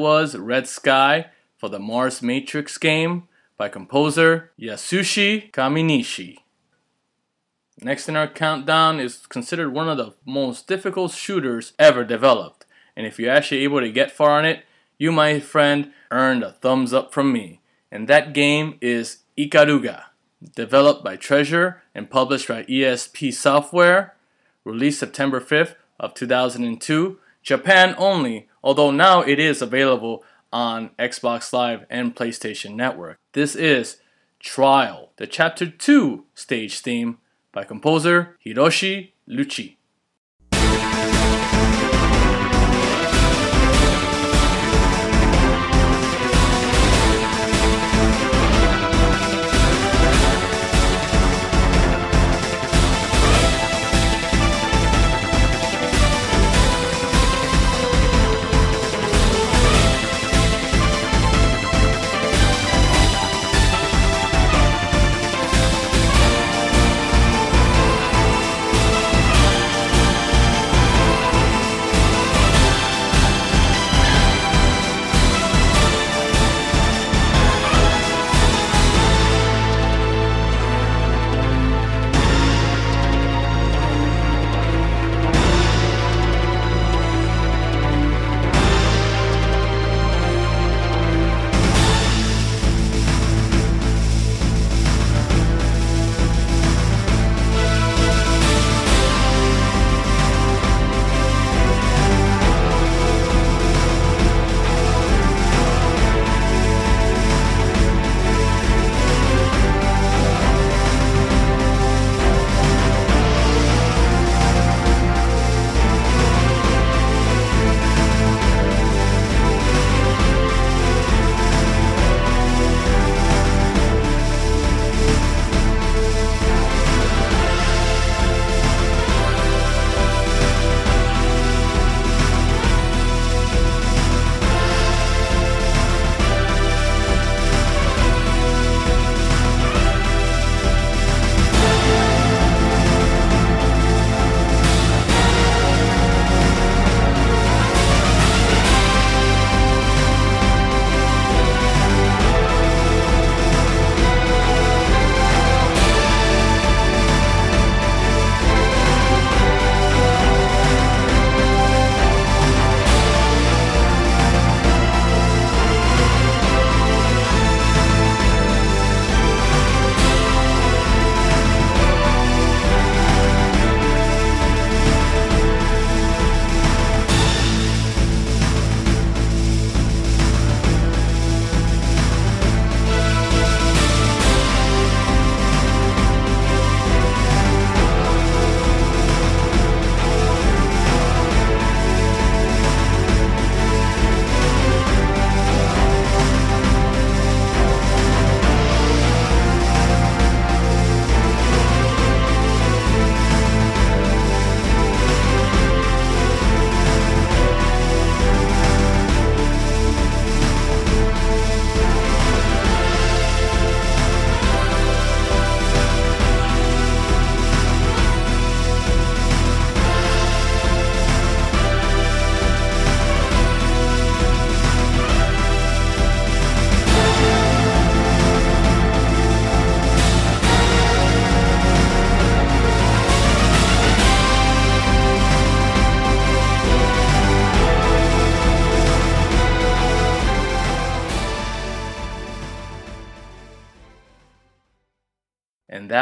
Was 0.00 0.34
Red 0.34 0.66
Sky 0.66 1.26
for 1.58 1.68
the 1.68 1.78
Mars 1.78 2.22
Matrix 2.22 2.78
game 2.78 3.28
by 3.58 3.68
composer 3.68 4.50
Yasushi 4.58 5.52
Kaminishi. 5.52 6.38
Next 7.82 8.08
in 8.08 8.16
our 8.16 8.26
countdown 8.26 8.98
is 8.98 9.26
considered 9.26 9.74
one 9.74 9.90
of 9.90 9.98
the 9.98 10.14
most 10.24 10.66
difficult 10.66 11.12
shooters 11.12 11.74
ever 11.78 12.02
developed. 12.02 12.64
And 12.96 13.06
if 13.06 13.18
you're 13.18 13.30
actually 13.30 13.62
able 13.62 13.80
to 13.80 13.92
get 13.92 14.10
far 14.10 14.38
on 14.38 14.46
it, 14.46 14.64
you, 14.98 15.12
my 15.12 15.38
friend, 15.38 15.92
earned 16.10 16.42
a 16.42 16.52
thumbs 16.52 16.94
up 16.94 17.12
from 17.12 17.30
me. 17.30 17.60
And 17.92 18.08
that 18.08 18.32
game 18.32 18.78
is 18.80 19.18
Ikaruga, 19.36 20.04
developed 20.56 21.04
by 21.04 21.16
Treasure 21.16 21.82
and 21.94 22.10
published 22.10 22.48
by 22.48 22.62
ESP 22.64 23.34
Software, 23.34 24.14
released 24.64 25.00
September 25.00 25.40
5th 25.40 25.74
of 25.98 26.14
2002, 26.14 27.18
Japan 27.42 27.94
only, 27.98 28.48
although 28.62 28.90
now 28.90 29.22
it 29.22 29.38
is 29.38 29.62
available 29.62 30.24
on 30.52 30.90
Xbox 30.98 31.52
Live 31.52 31.84
and 31.88 32.14
PlayStation 32.14 32.74
Network. 32.74 33.18
This 33.32 33.54
is 33.54 33.98
Trial, 34.40 35.12
the 35.16 35.26
Chapter 35.26 35.68
2 35.68 36.24
stage 36.34 36.80
theme 36.80 37.18
by 37.52 37.64
composer 37.64 38.36
Hiroshi 38.44 39.12
Iuchi. 39.28 39.76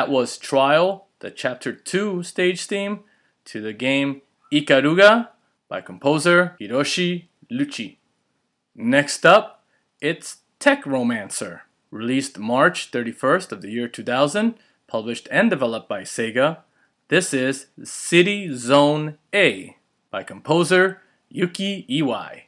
That 0.09 0.15
was 0.15 0.39
Trial, 0.39 1.07
the 1.19 1.31
Chapter 1.31 1.71
2 1.71 2.23
stage 2.23 2.65
theme 2.65 3.01
to 3.45 3.61
the 3.61 3.75
game 3.75 4.23
Ikaruga 4.51 5.29
by 5.69 5.83
composer 5.83 6.57
Hiroshi 6.59 7.27
Iuchi. 7.53 7.99
Next 8.75 9.27
up, 9.27 9.67
it's 10.01 10.39
Tech 10.59 10.87
Romancer, 10.87 11.65
released 11.91 12.39
March 12.39 12.91
31st 12.91 13.53
of 13.53 13.61
the 13.61 13.71
year 13.71 13.87
2000, 13.87 14.55
published 14.87 15.29
and 15.31 15.51
developed 15.51 15.91
by 15.91 16.05
Sega. 16.05 16.61
This 17.09 17.35
is 17.35 17.67
City 17.85 18.55
Zone 18.55 19.19
A 19.35 19.77
by 20.11 20.23
composer 20.23 21.03
Yuki 21.29 21.85
Iwai. 21.91 22.48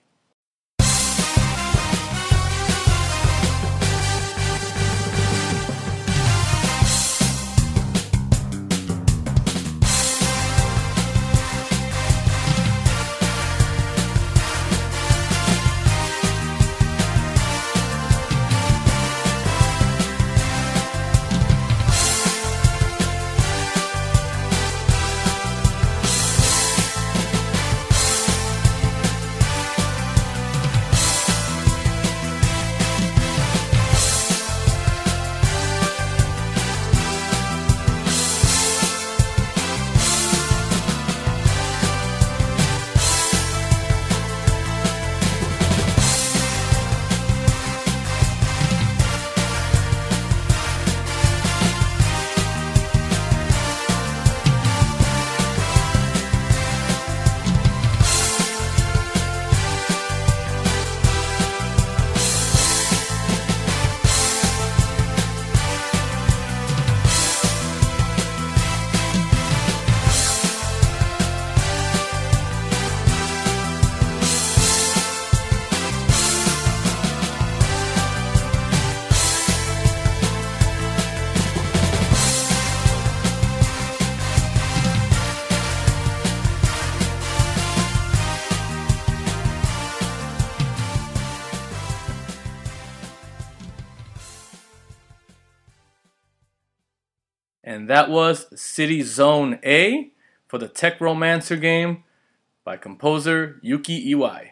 That 97.90 98.08
was 98.08 98.46
City 98.54 99.02
Zone 99.02 99.58
A 99.64 100.12
for 100.46 100.58
the 100.58 100.68
Tech 100.68 101.00
Romancer 101.00 101.56
game 101.56 102.04
by 102.62 102.76
composer 102.76 103.58
Yuki 103.62 104.14
Iwai. 104.14 104.50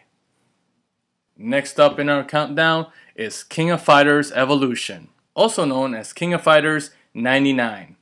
Next 1.37 1.79
up 1.79 1.99
in 1.99 2.09
our 2.09 2.25
countdown 2.25 2.87
is 3.15 3.45
King 3.45 3.71
of 3.71 3.81
Fighters 3.81 4.33
Evolution, 4.33 5.07
also 5.35 5.63
known 5.63 5.95
as 5.95 6.11
King 6.11 6.33
of 6.33 6.43
Fighters 6.43 6.91
99. 7.13 7.95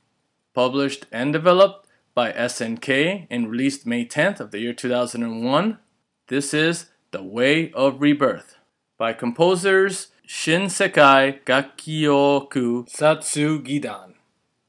Published 0.54 1.06
and 1.12 1.32
developed 1.32 1.86
by 2.16 2.32
SNK 2.32 3.28
and 3.30 3.48
released 3.48 3.86
May 3.86 4.04
10th 4.04 4.40
of 4.40 4.50
the 4.50 4.58
year 4.58 4.72
2001. 4.72 5.78
This 6.26 6.52
is 6.52 6.86
The 7.12 7.22
Way 7.22 7.70
of 7.74 8.00
Rebirth 8.00 8.56
by 8.98 9.12
composers 9.12 10.08
Shin 10.26 10.62
Shinsekai 10.62 11.44
Gakyoku 11.44 12.90
Satsugidan. 12.90 14.17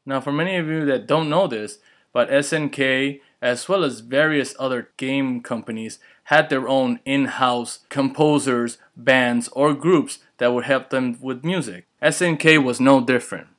Now, 0.10 0.20
for 0.20 0.32
many 0.32 0.56
of 0.56 0.66
you 0.66 0.86
that 0.86 1.06
don't 1.06 1.30
know 1.30 1.46
this, 1.46 1.78
but 2.14 2.32
SNK 2.32 3.22
as 3.44 3.70
well 3.70 3.84
as 3.84 4.00
various 4.00 4.56
other 4.58 4.90
game 4.98 5.40
companies 5.40 6.00
had 6.24 6.50
their 6.50 6.68
own 6.68 7.00
in-house 7.06 7.86
composers, 7.90 8.80
bands, 8.98 9.50
or 9.50 9.76
groups 9.76 10.18
that 10.40 10.52
would 10.52 10.66
help 10.66 10.90
them 10.90 11.20
with 11.22 11.46
music. 11.46 11.86
SNK 12.02 12.64
was 12.64 12.80
no 12.80 13.02
different. 13.02 13.50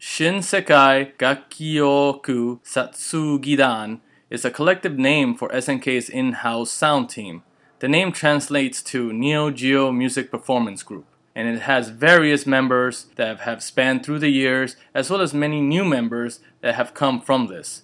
Shinsekai 0.00 1.12
Gakyoku 1.18 2.60
Satsugidan 2.64 4.00
is 4.30 4.46
a 4.46 4.50
collective 4.50 4.96
name 4.98 5.34
for 5.34 5.50
SNK's 5.50 6.08
in-house 6.08 6.70
sound 6.70 7.10
team. 7.10 7.42
The 7.80 7.88
name 7.88 8.12
translates 8.12 8.82
to 8.84 9.12
Neo 9.12 9.50
Geo 9.50 9.92
Music 9.92 10.30
Performance 10.30 10.82
Group, 10.82 11.04
and 11.38 11.46
it 11.46 11.60
has 11.60 11.90
various 11.90 12.48
members 12.48 13.06
that 13.14 13.38
have 13.38 13.62
spanned 13.62 14.04
through 14.04 14.18
the 14.18 14.28
years, 14.28 14.74
as 14.92 15.08
well 15.08 15.20
as 15.20 15.32
many 15.32 15.60
new 15.60 15.84
members 15.84 16.40
that 16.62 16.74
have 16.74 16.94
come 16.94 17.20
from 17.20 17.46
this. 17.46 17.82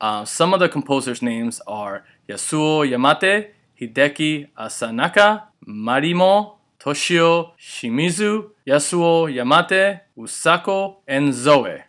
Uh, 0.00 0.24
some 0.24 0.54
of 0.54 0.60
the 0.60 0.70
composers' 0.70 1.20
names 1.20 1.60
are 1.66 2.06
Yasuo 2.26 2.88
Yamate, 2.88 3.50
Hideki 3.78 4.48
Asanaka, 4.58 5.42
Marimo, 5.68 6.54
Toshio 6.80 7.50
Shimizu, 7.60 8.48
Yasuo 8.66 9.30
Yamate, 9.30 10.00
Usako, 10.16 10.96
and 11.06 11.34
Zoe. 11.34 11.82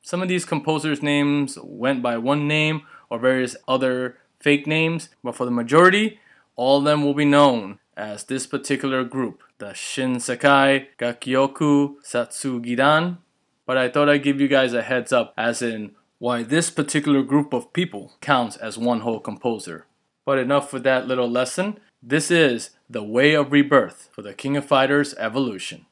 Some 0.00 0.22
of 0.22 0.28
these 0.28 0.46
composers' 0.46 1.02
names 1.02 1.58
went 1.62 2.02
by 2.02 2.16
one 2.16 2.48
name 2.48 2.86
or 3.10 3.18
various 3.18 3.56
other 3.68 4.16
fake 4.38 4.66
names, 4.66 5.10
but 5.22 5.36
for 5.36 5.44
the 5.44 5.50
majority, 5.50 6.18
all 6.56 6.78
of 6.78 6.84
them 6.84 7.04
will 7.04 7.12
be 7.12 7.26
known 7.26 7.78
as 7.94 8.24
this 8.24 8.46
particular 8.46 9.04
group, 9.04 9.42
the 9.60 9.74
Shin 9.74 10.16
Shinsekai 10.16 10.86
Gakyoku 10.98 11.96
Satsugidan. 12.02 13.18
But 13.66 13.76
I 13.76 13.88
thought 13.88 14.08
I'd 14.08 14.24
give 14.24 14.40
you 14.40 14.48
guys 14.48 14.72
a 14.72 14.82
heads 14.82 15.12
up, 15.12 15.32
as 15.36 15.62
in 15.62 15.92
why 16.18 16.42
this 16.42 16.70
particular 16.70 17.22
group 17.22 17.52
of 17.52 17.72
people 17.72 18.14
counts 18.20 18.56
as 18.56 18.76
one 18.76 19.00
whole 19.00 19.20
composer. 19.20 19.86
But 20.24 20.38
enough 20.38 20.72
with 20.72 20.82
that 20.84 21.06
little 21.06 21.30
lesson. 21.30 21.78
This 22.02 22.30
is 22.30 22.70
The 22.88 23.04
Way 23.04 23.34
of 23.34 23.52
Rebirth 23.52 24.08
for 24.12 24.22
the 24.22 24.34
King 24.34 24.56
of 24.56 24.64
Fighters 24.64 25.14
Evolution. 25.14 25.86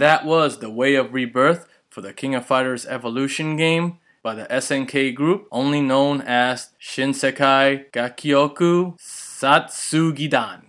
And 0.00 0.06
that 0.06 0.24
was 0.24 0.60
The 0.60 0.70
Way 0.70 0.94
of 0.94 1.12
Rebirth 1.12 1.68
for 1.90 2.00
the 2.00 2.14
King 2.14 2.34
of 2.34 2.46
Fighters 2.46 2.86
Evolution 2.86 3.58
game 3.58 3.98
by 4.22 4.34
the 4.34 4.46
SNK 4.46 5.14
group, 5.14 5.46
only 5.52 5.82
known 5.82 6.22
as 6.22 6.70
Shinsekai 6.80 7.90
Gakyoku 7.92 8.98
Satsugidan. 8.98 10.62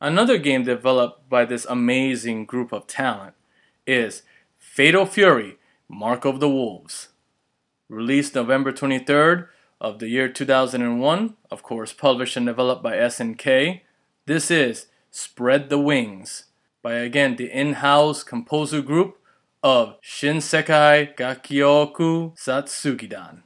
Another 0.00 0.38
game 0.38 0.62
developed 0.62 1.28
by 1.28 1.44
this 1.44 1.64
amazing 1.64 2.44
group 2.44 2.70
of 2.70 2.86
talent 2.86 3.34
is 3.84 4.22
Fatal 4.60 5.06
Fury 5.06 5.58
Mark 5.88 6.24
of 6.24 6.38
the 6.38 6.48
Wolves. 6.48 7.08
Released 7.88 8.36
November 8.36 8.70
23rd 8.72 9.48
of 9.80 9.98
the 9.98 10.08
year 10.08 10.28
2001, 10.28 11.34
of 11.50 11.64
course, 11.64 11.92
published 11.92 12.36
and 12.36 12.46
developed 12.46 12.84
by 12.84 12.94
SNK. 12.94 13.80
This 14.26 14.52
is 14.52 14.86
Spread 15.10 15.68
the 15.68 15.80
Wings 15.80 16.44
by 16.86 16.94
again 16.94 17.34
the 17.34 17.50
in 17.50 17.72
house 17.72 18.22
composer 18.22 18.80
group 18.80 19.18
of 19.60 20.00
Shinsekai 20.02 21.16
Gakyoku 21.16 22.38
Satsugidan. 22.38 23.42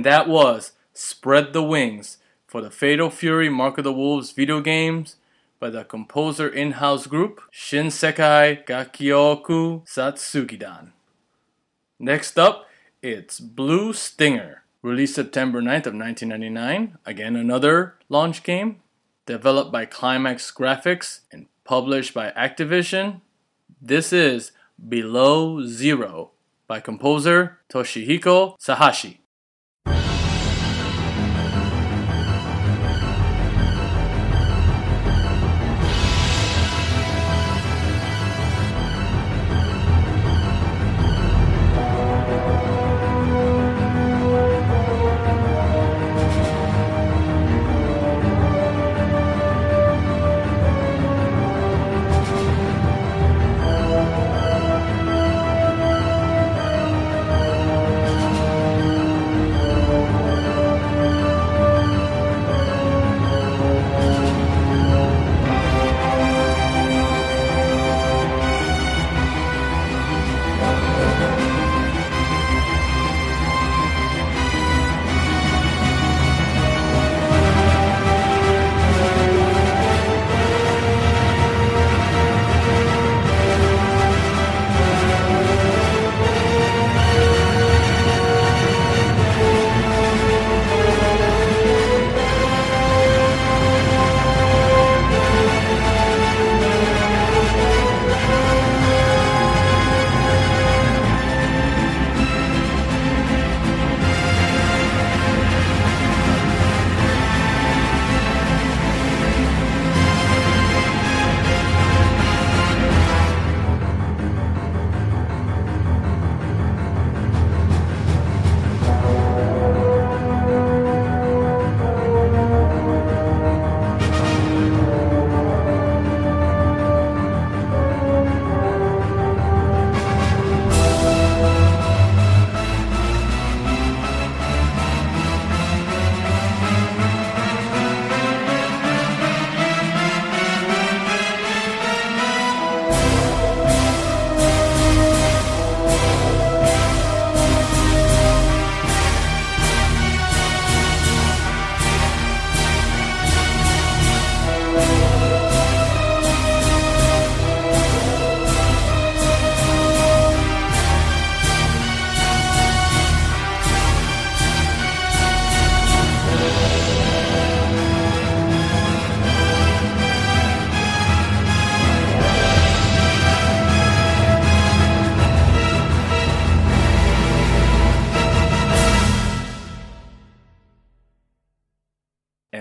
And 0.00 0.06
that 0.06 0.28
was 0.28 0.72
Spread 0.94 1.52
the 1.52 1.62
Wings 1.62 2.16
for 2.46 2.62
the 2.62 2.70
Fatal 2.70 3.10
Fury 3.10 3.50
Mark 3.50 3.76
of 3.76 3.84
the 3.84 3.92
Wolves 3.92 4.32
video 4.32 4.62
games 4.62 5.16
by 5.58 5.68
the 5.68 5.84
composer 5.84 6.48
in 6.48 6.72
house 6.72 7.06
group 7.06 7.42
Shinsekai 7.52 8.64
Gakyoku 8.64 9.86
Satsugidan. 9.86 10.92
Next 11.98 12.38
up, 12.38 12.64
it's 13.02 13.40
Blue 13.40 13.92
Stinger, 13.92 14.62
released 14.80 15.16
September 15.16 15.60
9th 15.60 15.88
of 15.88 15.94
1999. 15.94 16.96
Again, 17.04 17.36
another 17.36 17.96
launch 18.08 18.42
game 18.42 18.80
developed 19.26 19.70
by 19.70 19.84
Climax 19.84 20.50
Graphics 20.50 21.20
and 21.30 21.44
published 21.64 22.14
by 22.14 22.30
Activision. 22.30 23.20
This 23.82 24.14
is 24.14 24.52
Below 24.88 25.66
Zero 25.66 26.30
by 26.66 26.80
composer 26.80 27.58
Toshihiko 27.68 28.58
Sahashi. 28.58 29.19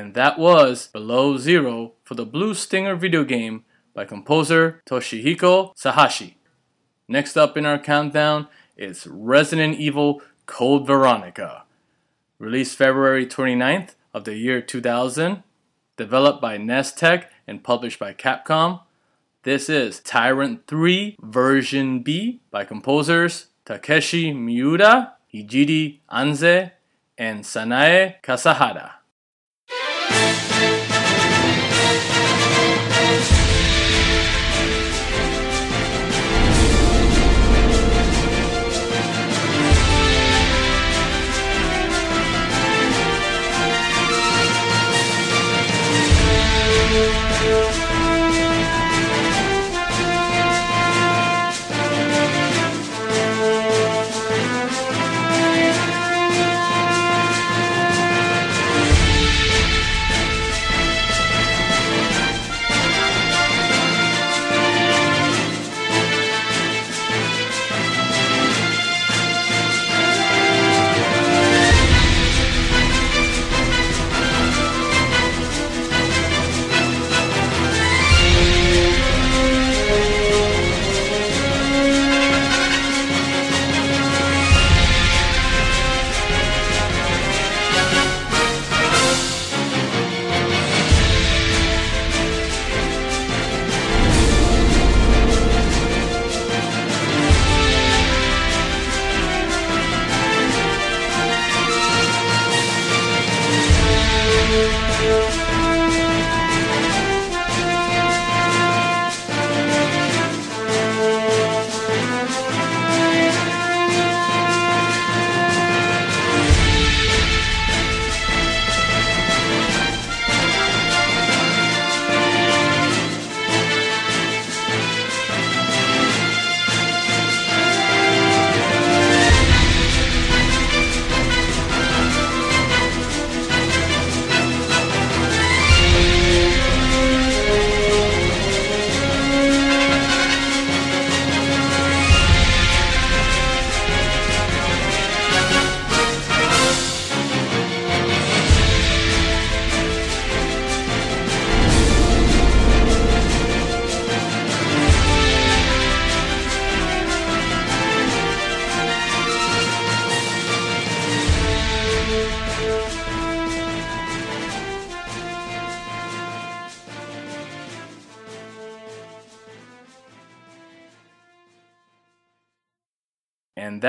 And 0.09 0.15
that 0.15 0.39
was 0.39 0.87
Below 0.87 1.37
Zero 1.37 1.93
for 2.03 2.15
the 2.15 2.25
Blue 2.25 2.55
Stinger 2.55 2.95
video 2.95 3.23
game 3.23 3.63
by 3.93 4.05
composer 4.05 4.81
Toshihiko 4.89 5.77
Sahashi. 5.77 6.33
Next 7.07 7.37
up 7.37 7.55
in 7.55 7.63
our 7.63 7.77
countdown 7.77 8.47
is 8.75 9.05
Resident 9.05 9.77
Evil 9.77 10.23
Code 10.47 10.87
Veronica. 10.87 11.65
Released 12.39 12.75
February 12.75 13.27
29th 13.27 13.93
of 14.11 14.23
the 14.23 14.35
year 14.35 14.63
2000, 14.63 15.43
developed 15.95 16.41
by 16.41 16.57
Nextech 16.57 17.25
and 17.45 17.63
published 17.63 17.99
by 17.99 18.11
Capcom. 18.11 18.81
This 19.43 19.69
is 19.69 19.99
Tyrant 19.99 20.65
3 20.65 21.17
version 21.21 21.99
B 22.01 22.41
by 22.49 22.65
composers 22.65 23.49
Takeshi 23.63 24.33
Miura, 24.33 25.13
Hijiri 25.31 25.99
Anze, 26.11 26.71
and 27.15 27.43
Sanae 27.43 28.15
Kasahara. 28.23 28.98
And 30.11 30.48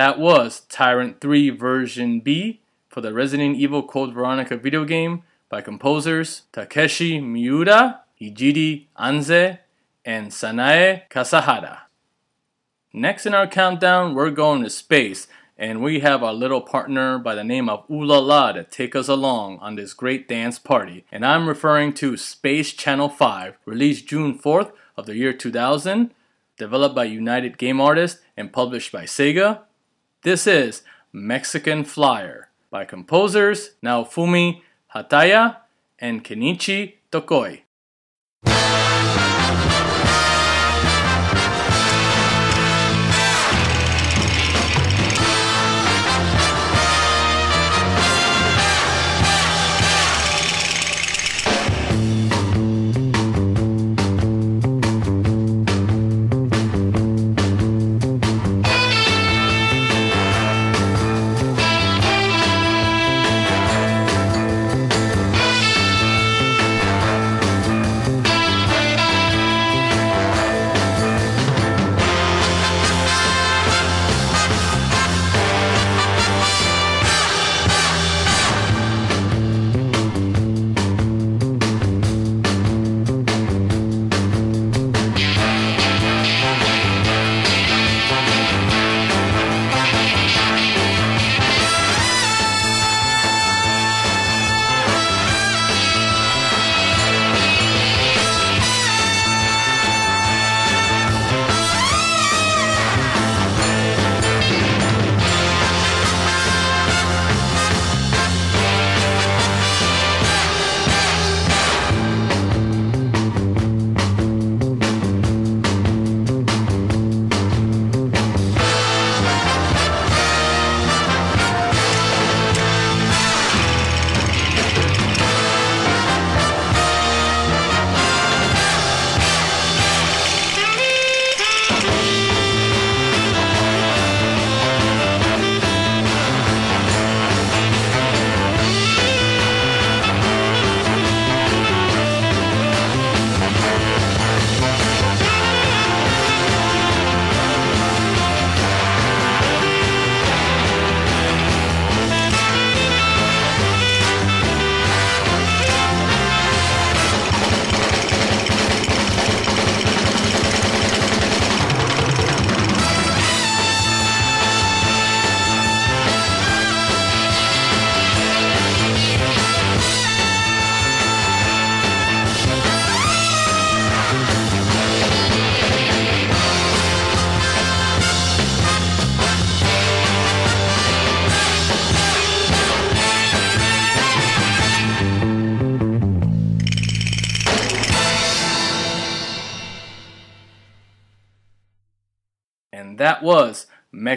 that 0.01 0.19
was 0.19 0.61
Tyrant 0.71 1.21
3 1.21 1.51
version 1.51 2.21
B 2.21 2.63
for 2.89 3.03
the 3.03 3.13
Resident 3.13 3.57
Evil 3.57 3.83
Code 3.83 4.15
Veronica 4.15 4.57
video 4.57 4.87
game 4.87 5.25
by 5.51 5.61
composers 5.61 6.45
Takeshi 6.53 7.21
Miura, 7.21 8.01
Hijiri 8.19 8.87
Anze, 8.99 9.59
and 10.03 10.31
Sanae 10.31 11.03
Kasahara. 11.11 11.81
Next 12.95 13.27
in 13.27 13.35
our 13.35 13.47
countdown, 13.47 14.15
we're 14.15 14.31
going 14.31 14.63
to 14.63 14.71
space, 14.71 15.27
and 15.59 15.83
we 15.83 16.01
have 16.01 16.23
our 16.23 16.33
little 16.33 16.63
partner 16.63 17.19
by 17.19 17.35
the 17.35 17.45
name 17.45 17.69
of 17.69 17.87
Ulala 17.89 18.55
to 18.55 18.65
take 18.65 18.97
us 18.97 19.07
along 19.07 19.59
on 19.59 19.75
this 19.75 19.93
great 19.93 20.27
dance 20.27 20.59
party. 20.59 21.05
And 21.13 21.27
I'm 21.27 21.47
referring 21.47 21.93
to 21.97 22.17
Space 22.17 22.73
Channel 22.73 23.11
5, 23.11 23.59
released 23.67 24.07
June 24.07 24.39
4th 24.39 24.73
of 24.97 25.05
the 25.05 25.17
year 25.17 25.35
2000 25.35 26.15
developed 26.57 26.95
by 26.95 27.05
United 27.05 27.59
Game 27.59 27.83
Artists 27.83 28.21
and 28.35 28.51
published 28.51 28.93
by 28.93 29.05
Sega. 29.05 29.61
This 30.23 30.47
is 30.47 30.83
Mexican 31.15 31.83
Flyer 31.83 32.51
by 32.69 32.85
composers 32.85 33.71
Naofumi 33.83 34.61
Hataya 34.95 35.57
and 35.99 36.23
Kenichi 36.23 36.97
Tokoi. 37.11 37.61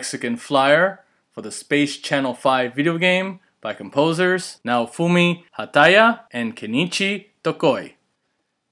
Mexican 0.04 0.36
Flyer 0.36 0.99
for 1.32 1.41
the 1.41 1.49
Space 1.49 1.95
Channel 1.95 2.34
5 2.34 2.76
video 2.76 2.97
game 2.97 3.39
by 3.62 3.74
composers 3.74 4.60
Naofumi 4.66 5.43
Hataya 5.58 6.24
and 6.30 6.58
Kenichi 6.58 7.28
Tokoi. 7.41 7.93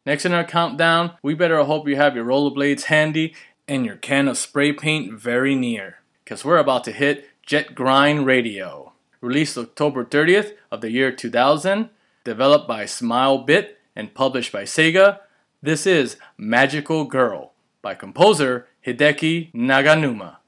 Next 0.05 0.25
in 0.25 0.33
our 0.33 0.43
countdown, 0.43 1.11
we 1.23 1.33
better 1.33 1.63
hope 1.63 1.87
you 1.87 1.95
have 1.95 2.17
your 2.17 2.25
rollerblades 2.25 2.83
handy 2.95 3.33
and 3.65 3.85
your 3.85 3.95
can 3.95 4.27
of 4.27 4.37
spray 4.37 4.73
paint 4.73 5.13
very 5.13 5.55
near, 5.55 5.99
because 6.25 6.43
we're 6.43 6.57
about 6.57 6.83
to 6.83 6.91
hit 6.91 7.29
Jet 7.45 7.75
Grind 7.75 8.25
Radio. 8.25 8.91
Released 9.21 9.57
October 9.57 10.03
30th 10.03 10.51
of 10.69 10.81
the 10.81 10.91
year 10.91 11.13
2000, 11.13 11.91
developed 12.25 12.67
by 12.67 12.83
Smilebit 12.83 13.75
and 13.95 14.13
published 14.13 14.51
by 14.51 14.63
Sega, 14.63 15.19
this 15.61 15.87
is 15.87 16.17
Magical 16.37 17.05
Girl 17.05 17.53
by 17.81 17.95
composer 17.95 18.67
Hideki 18.85 19.53
Naganuma. 19.53 20.40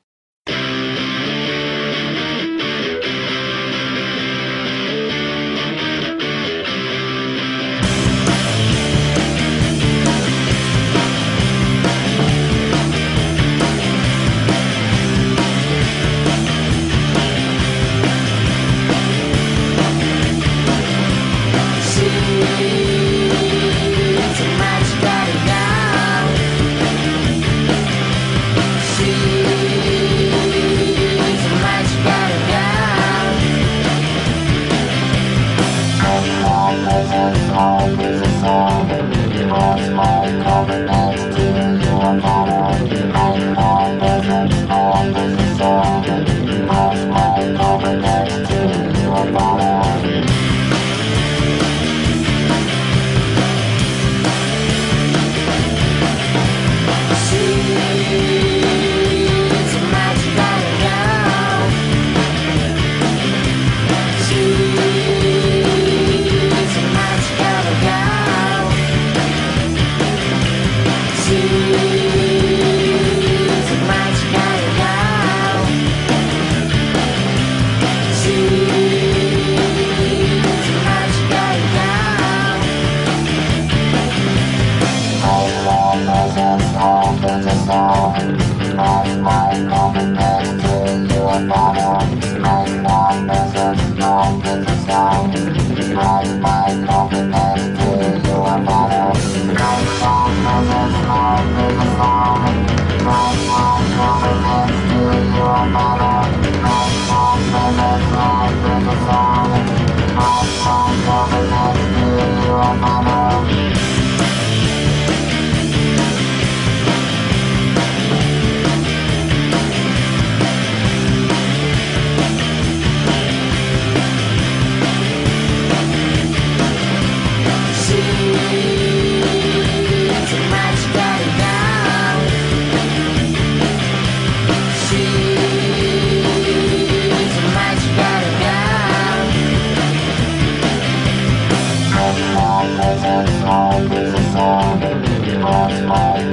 See 0.45 0.82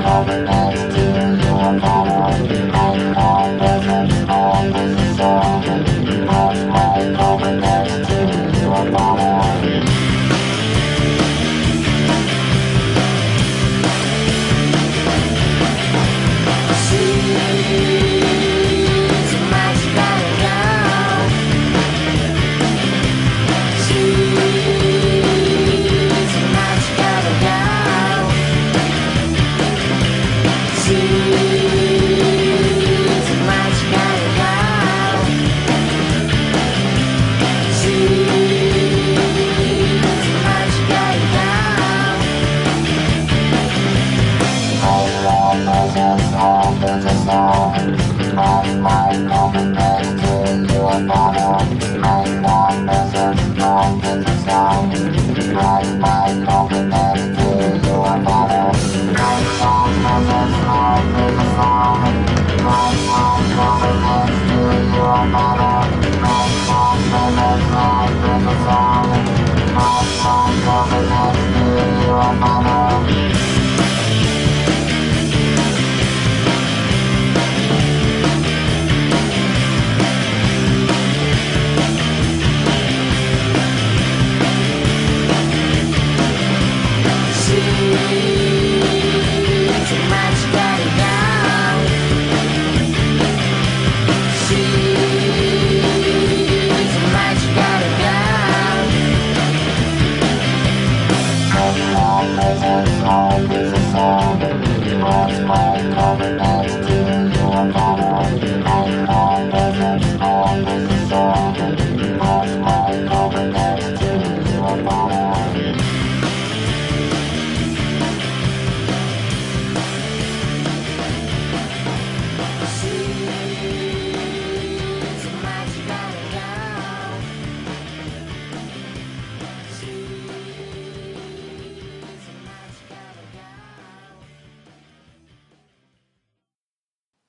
call 0.03 0.31
it 0.31 0.49
all. 0.49 0.90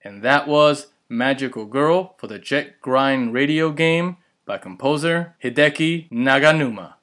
And 0.04 0.24
that 0.24 0.48
was 0.48 0.88
Magical 1.10 1.66
Girl 1.66 2.16
for 2.18 2.28
the 2.28 2.40
Jet 2.40 2.82
Grind 2.82 3.34
radio 3.34 3.72
game 3.72 4.18
by 4.46 4.58
composer 4.58 5.36
Hideki 5.44 6.10
Naganuma. 6.12 6.94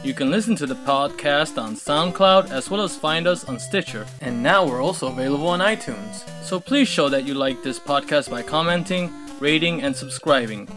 You 0.04 0.14
can 0.14 0.32
listen 0.32 0.56
to 0.56 0.66
the 0.66 0.76
podcast 0.76 1.62
on 1.62 1.76
SoundCloud 1.76 2.52
as 2.52 2.70
well 2.70 2.82
as 2.82 2.96
find 2.96 3.28
us 3.28 3.44
on 3.44 3.60
Stitcher. 3.60 4.08
And 4.22 4.42
now 4.42 4.66
we're 4.66 4.82
also 4.82 5.08
available 5.08 5.50
on 5.50 5.60
iTunes. 5.60 6.24
So 6.42 6.60
please 6.60 6.88
show 6.88 7.10
that 7.10 7.26
you 7.26 7.34
like 7.34 7.62
this 7.64 7.80
podcast 7.80 8.30
by 8.30 8.42
commenting, 8.42 9.12
rating, 9.40 9.82
and 9.82 9.96
subscribing. 9.96 10.68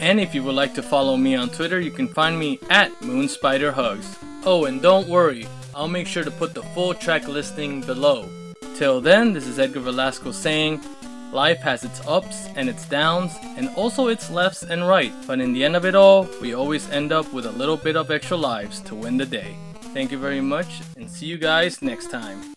And 0.00 0.20
if 0.20 0.34
you 0.34 0.42
would 0.42 0.54
like 0.54 0.74
to 0.74 0.82
follow 0.82 1.16
me 1.16 1.34
on 1.34 1.48
Twitter, 1.48 1.80
you 1.80 1.90
can 1.90 2.08
find 2.08 2.38
me 2.38 2.58
at 2.70 2.92
MoonSpiderHugs. 3.00 4.18
Oh, 4.44 4.66
and 4.66 4.82
don't 4.82 5.08
worry, 5.08 5.46
I'll 5.74 5.88
make 5.88 6.06
sure 6.06 6.24
to 6.24 6.30
put 6.30 6.54
the 6.54 6.62
full 6.62 6.94
track 6.94 7.26
listing 7.26 7.80
below. 7.80 8.28
Till 8.76 9.00
then, 9.00 9.32
this 9.32 9.46
is 9.46 9.58
Edgar 9.58 9.80
Velasco 9.80 10.32
saying, 10.32 10.80
Life 11.32 11.58
has 11.62 11.82
its 11.82 12.00
ups 12.06 12.46
and 12.54 12.68
its 12.68 12.86
downs, 12.88 13.34
and 13.56 13.68
also 13.76 14.06
its 14.06 14.30
lefts 14.30 14.62
and 14.62 14.86
rights. 14.86 15.14
but 15.26 15.40
in 15.40 15.52
the 15.52 15.64
end 15.64 15.74
of 15.74 15.84
it 15.84 15.94
all, 15.94 16.28
we 16.40 16.54
always 16.54 16.88
end 16.90 17.10
up 17.10 17.32
with 17.32 17.46
a 17.46 17.50
little 17.52 17.76
bit 17.76 17.96
of 17.96 18.10
extra 18.10 18.36
lives 18.36 18.80
to 18.82 18.94
win 18.94 19.16
the 19.16 19.26
day. 19.26 19.56
Thank 19.94 20.12
you 20.12 20.18
very 20.18 20.40
much, 20.40 20.80
and 20.96 21.10
see 21.10 21.26
you 21.26 21.38
guys 21.38 21.82
next 21.82 22.10
time. 22.10 22.54